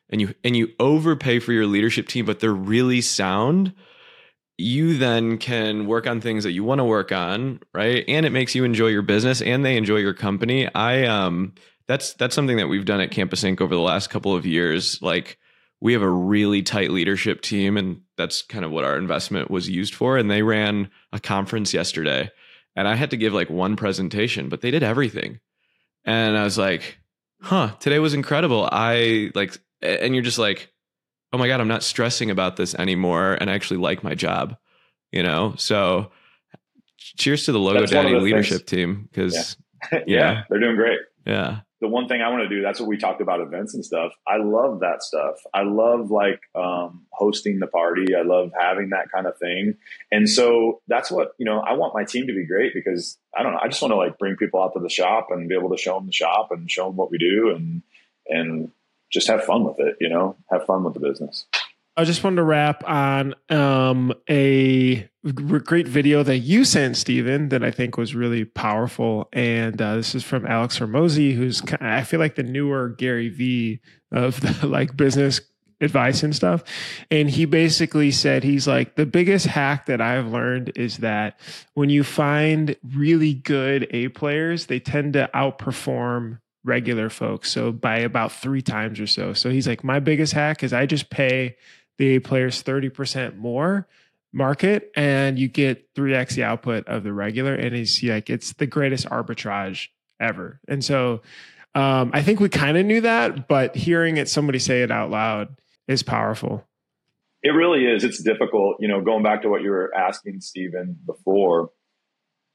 [0.10, 3.74] and you and you overpay for your leadership team, but they're really sound.
[4.58, 8.06] You then can work on things that you want to work on, right?
[8.08, 10.68] And it makes you enjoy your business, and they enjoy your company.
[10.76, 11.54] I um
[11.88, 15.02] that's that's something that we've done at Campus Ink over the last couple of years.
[15.02, 15.38] Like
[15.82, 19.70] we have a really tight leadership team, and that's kind of what our investment was
[19.70, 20.18] used for.
[20.18, 22.32] And they ran a conference yesterday,
[22.76, 25.40] and I had to give like one presentation, but they did everything.
[26.06, 27.00] And I was like,
[27.42, 28.68] huh, today was incredible.
[28.72, 30.72] I like, and you're just like,
[31.34, 33.38] oh my God, I'm not stressing about this anymore.
[33.40, 34.56] And I actually like my job,
[35.12, 35.56] you know?
[35.58, 36.12] So
[36.98, 38.70] cheers to the Logo That's Daddy leadership things.
[38.70, 39.58] team because,
[39.92, 40.00] yeah.
[40.00, 40.00] yeah.
[40.08, 41.00] yeah, they're doing great.
[41.26, 43.84] Yeah the one thing I want to do, that's what we talked about events and
[43.84, 44.14] stuff.
[44.26, 45.36] I love that stuff.
[45.54, 48.16] I love like um, hosting the party.
[48.16, 49.76] I love having that kind of thing.
[50.10, 53.44] And so that's what, you know, I want my team to be great because I
[53.44, 53.60] don't know.
[53.62, 55.78] I just want to like bring people out to the shop and be able to
[55.78, 57.82] show them the shop and show them what we do and,
[58.30, 58.72] and
[59.12, 61.48] just have fun with it, you know, have fun with the business.
[61.96, 67.64] I just wanted to wrap on um, a great video that you sent, Stephen, that
[67.64, 69.30] I think was really powerful.
[69.32, 73.80] And uh, this is from Alex Hormozi, who's I feel like the newer Gary Vee
[74.12, 75.40] of the like business
[75.82, 76.64] advice and stuff.
[77.12, 81.40] And he basically said he's like the biggest hack that I've learned is that
[81.76, 87.52] when you find really good A players, they tend to outperform regular folks.
[87.52, 89.34] So by about three times or so.
[89.34, 91.58] So he's like, my biggest hack is I just pay
[91.98, 93.88] the players 30% more
[94.32, 98.66] market and you get 3x the output of the regular and he's like it's the
[98.66, 99.90] greatest arbitrage
[100.20, 100.60] ever.
[100.68, 101.22] And so
[101.76, 105.10] um, i think we kind of knew that but hearing it somebody say it out
[105.10, 105.56] loud
[105.88, 106.66] is powerful.
[107.46, 108.04] It really is.
[108.04, 111.70] It's difficult you know going back to what you were asking stephen before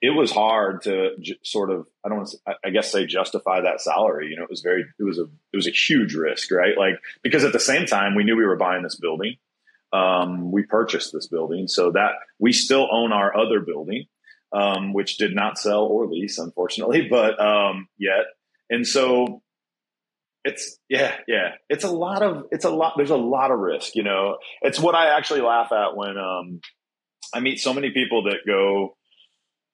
[0.01, 1.11] it was hard to
[1.43, 4.51] sort of i don't want to i guess say justify that salary you know it
[4.51, 7.61] was very it was a it was a huge risk right like because at the
[7.61, 9.37] same time we knew we were buying this building
[9.91, 14.05] um, we purchased this building so that we still own our other building
[14.53, 18.27] um, which did not sell or lease, unfortunately, but um, yet.
[18.71, 19.43] And so
[20.45, 21.53] it's yeah, yeah.
[21.69, 22.95] It's a lot of it's a lot.
[22.97, 23.95] There's a lot of risk.
[23.95, 26.61] You know, it's what I actually laugh at when um,
[27.35, 28.97] I meet so many people that go.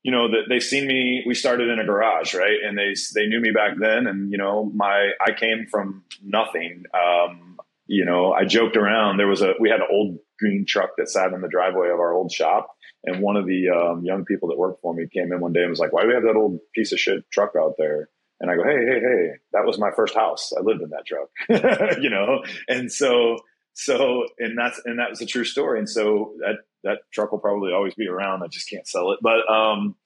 [0.05, 1.25] You know that they seen me.
[1.27, 2.59] We started in a garage, right?
[2.65, 6.85] And they they knew me back then, and you know my I came from nothing.
[6.95, 9.17] Um, you know, I joked around.
[9.17, 11.99] There was a we had an old green truck that sat in the driveway of
[11.99, 15.33] our old shop, and one of the um, young people that worked for me came
[15.33, 17.29] in one day and was like, "Why do we have that old piece of shit
[17.31, 20.53] truck out there?" And I go, hey, hey, hey, that was my first house.
[20.57, 22.45] I lived in that truck, you know?
[22.69, 23.39] And so,
[23.73, 25.79] so, and that's, and that was a true story.
[25.79, 28.43] And so that, that truck will probably always be around.
[28.43, 29.19] I just can't sell it.
[29.21, 29.97] But, um,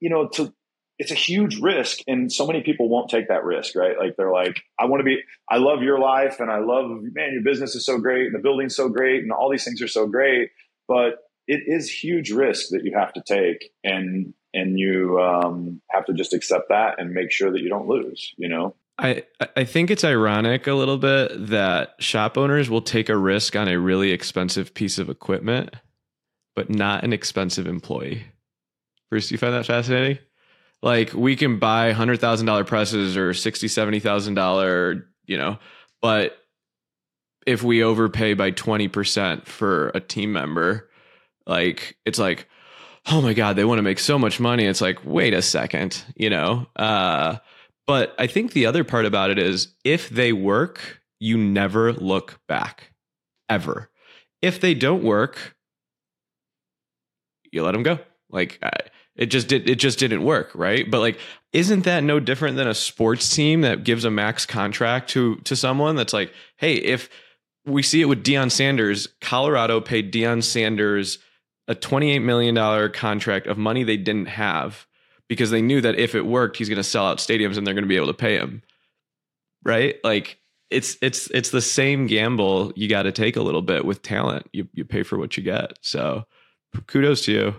[0.00, 0.52] you know, to,
[0.98, 3.98] it's a huge risk and so many people won't take that risk, right?
[3.98, 5.20] Like they're like, I want to be,
[5.50, 8.38] I love your life and I love, man, your business is so great and the
[8.38, 10.50] building's so great and all these things are so great,
[10.88, 13.70] but it is huge risk that you have to take.
[13.84, 17.88] And and you um, have to just accept that and make sure that you don't
[17.88, 18.32] lose.
[18.36, 18.74] You know.
[18.98, 19.24] I,
[19.54, 23.68] I think it's ironic a little bit that shop owners will take a risk on
[23.68, 25.74] a really expensive piece of equipment,
[26.54, 28.24] but not an expensive employee.
[29.10, 30.18] Bruce, do you find that fascinating?
[30.82, 35.58] Like we can buy hundred thousand dollar presses or sixty, seventy thousand dollar, you know,
[36.00, 36.38] but
[37.46, 40.88] if we overpay by twenty percent for a team member,
[41.46, 42.48] like it's like,
[43.10, 46.02] oh my god they want to make so much money it's like wait a second
[46.16, 47.36] you know uh,
[47.86, 52.40] but i think the other part about it is if they work you never look
[52.46, 52.92] back
[53.48, 53.90] ever.
[54.42, 55.56] If they don't work
[57.52, 57.98] you let them go.
[58.28, 58.62] Like
[59.14, 60.90] it just did it just didn't work right?
[60.90, 61.18] But like
[61.52, 65.56] isn't that no different than a sports team that gives a max contract to to
[65.56, 67.08] someone that's like hey if
[67.64, 71.18] we see it with Deion Sanders Colorado paid Deion Sanders
[71.68, 74.86] a $28 million contract of money they didn't have
[75.28, 77.74] because they knew that if it worked, he's going to sell out stadiums and they're
[77.74, 78.62] going to be able to pay him.
[79.64, 79.96] Right?
[80.04, 80.38] Like
[80.70, 84.48] it's it's it's the same gamble you got to take a little bit with talent.
[84.52, 85.78] You you pay for what you get.
[85.80, 86.24] So
[86.86, 87.54] kudos to you.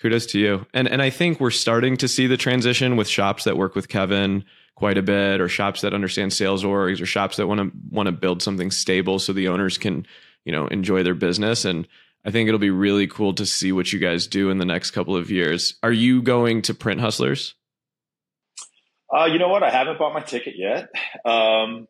[0.00, 0.66] Kudos to you.
[0.74, 3.88] And and I think we're starting to see the transition with shops that work with
[3.88, 4.44] Kevin
[4.74, 8.06] quite a bit or shops that understand sales orgs or shops that want to want
[8.06, 10.06] to build something stable so the owners can,
[10.44, 11.88] you know, enjoy their business and
[12.26, 14.90] I think it'll be really cool to see what you guys do in the next
[14.90, 15.78] couple of years.
[15.84, 17.54] Are you going to Print Hustlers?
[19.14, 19.62] Uh, you know what?
[19.62, 20.88] I haven't bought my ticket yet.
[21.24, 21.86] Um,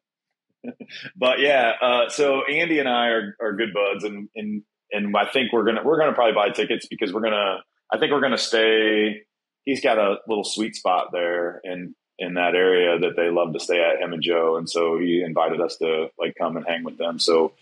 [1.17, 4.63] but yeah, uh, so Andy and I are, are good buds, and and
[4.93, 8.13] and I think we're gonna we're gonna probably buy tickets because we're gonna I think
[8.13, 9.23] we're gonna stay.
[9.65, 13.61] He's got a little sweet spot there in in that area that they love to
[13.61, 16.85] stay at him and Joe, and so he invited us to like come and hang
[16.85, 17.19] with them.
[17.19, 17.53] So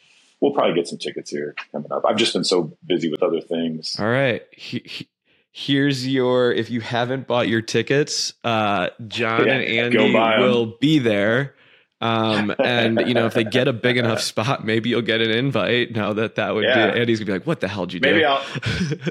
[0.45, 2.05] we'll probably get some tickets here coming up.
[2.07, 3.97] I've just been so busy with other things.
[3.99, 4.43] All right.
[4.53, 5.09] He, he,
[5.53, 10.99] here's your if you haven't bought your tickets, uh, John yeah, and Andy will be
[10.99, 11.55] there.
[12.03, 15.31] Um, and you know, if they get a big enough spot, maybe you'll get an
[15.31, 15.93] invite.
[15.93, 16.93] Now that that would yeah.
[16.93, 18.45] be Andy's gonna be like, "What the hell did you maybe do?" I'll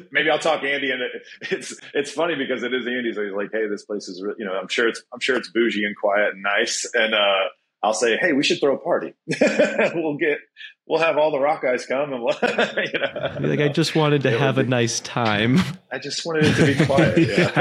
[0.12, 3.34] maybe I'll talk Andy, and it, it's it's funny because it is Andy, so he's
[3.34, 5.96] like, "Hey, this place is you know, I'm sure it's I'm sure it's bougie and
[5.98, 7.48] quiet and nice, and uh,
[7.84, 9.14] I'll say, "Hey, we should throw a party.
[9.94, 10.40] we'll get,
[10.88, 14.24] we'll have all the ROQ guys come, and we'll, you know." like, I just wanted
[14.24, 15.60] to have a nice time.
[15.92, 17.18] I just wanted it to be quiet.
[17.18, 17.52] Yeah.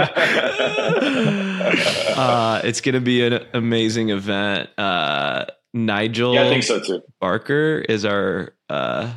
[2.17, 4.71] uh, it's going to be an amazing event.
[4.79, 7.03] Uh, Nigel, yeah, I think so too.
[7.21, 9.13] Barker is our uh,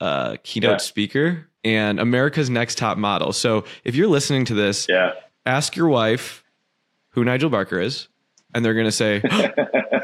[0.00, 0.76] uh, keynote yeah.
[0.78, 3.34] speaker and America's Next Top Model.
[3.34, 5.12] So, if you're listening to this, yeah,
[5.44, 6.44] ask your wife
[7.10, 8.08] who Nigel Barker is
[8.56, 9.20] and they're going to say,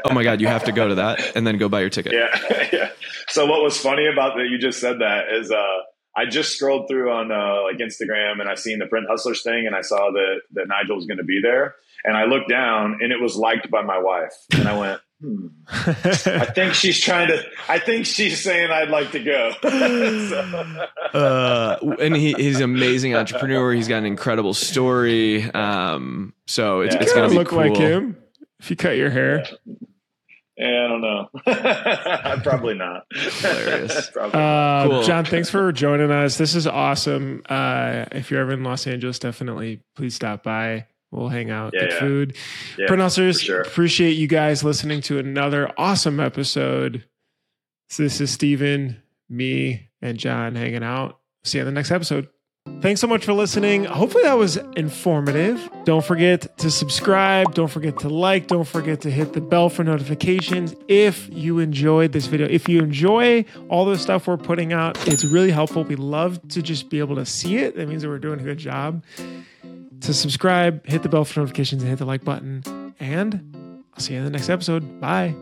[0.05, 2.13] "Oh my God, you have to go to that," and then go buy your ticket.
[2.13, 2.89] Yeah, yeah.
[3.29, 4.47] So what was funny about that?
[4.47, 5.77] You just said that is, uh,
[6.15, 9.65] I just scrolled through on uh, like Instagram and I seen the Print Hustlers thing,
[9.65, 11.73] and I saw that that Nigel was going to be there,
[12.05, 15.01] and I looked down and it was liked by my wife, and I went.
[15.19, 15.47] Hmm.
[15.69, 17.43] I think she's trying to.
[17.69, 19.51] I think she's saying I'd like to go.
[19.61, 20.87] so.
[21.17, 23.71] uh, and he, he's an amazing entrepreneur.
[23.71, 25.49] He's got an incredible story.
[25.49, 27.01] Um, so it's, yeah.
[27.01, 27.59] it's going to look cool.
[27.59, 28.17] like him.
[28.63, 29.43] If you cut your hair.
[30.55, 31.27] Yeah, I don't know.
[32.43, 33.03] Probably not.
[33.11, 34.09] Hilarious.
[34.13, 35.03] Probably uh, cool.
[35.03, 36.37] John, thanks for joining us.
[36.37, 37.41] This is awesome.
[37.49, 40.87] Uh, if you're ever in Los Angeles, definitely please stop by.
[41.11, 41.99] We'll hang out, yeah, get yeah.
[41.99, 42.37] food.
[42.77, 43.61] Yeah, Pronouncers, sure.
[43.61, 47.03] appreciate you guys listening to another awesome episode.
[47.89, 51.19] So this is Steven, me, and John hanging out.
[51.43, 52.29] See you on the next episode.
[52.83, 53.85] Thanks so much for listening.
[53.85, 55.69] Hopefully that was informative.
[55.85, 57.53] Don't forget to subscribe.
[57.53, 58.47] Don't forget to like.
[58.47, 62.45] Don't forget to hit the bell for notifications if you enjoyed this video.
[62.45, 65.85] If you enjoy all the stuff we're putting out, it's really helpful.
[65.85, 67.77] We love to just be able to see it.
[67.77, 69.05] That means that we're doing a good job.
[70.01, 72.93] To subscribe, hit the bell for notifications, and hit the like button.
[72.99, 74.99] And I'll see you in the next episode.
[74.99, 75.33] Bye.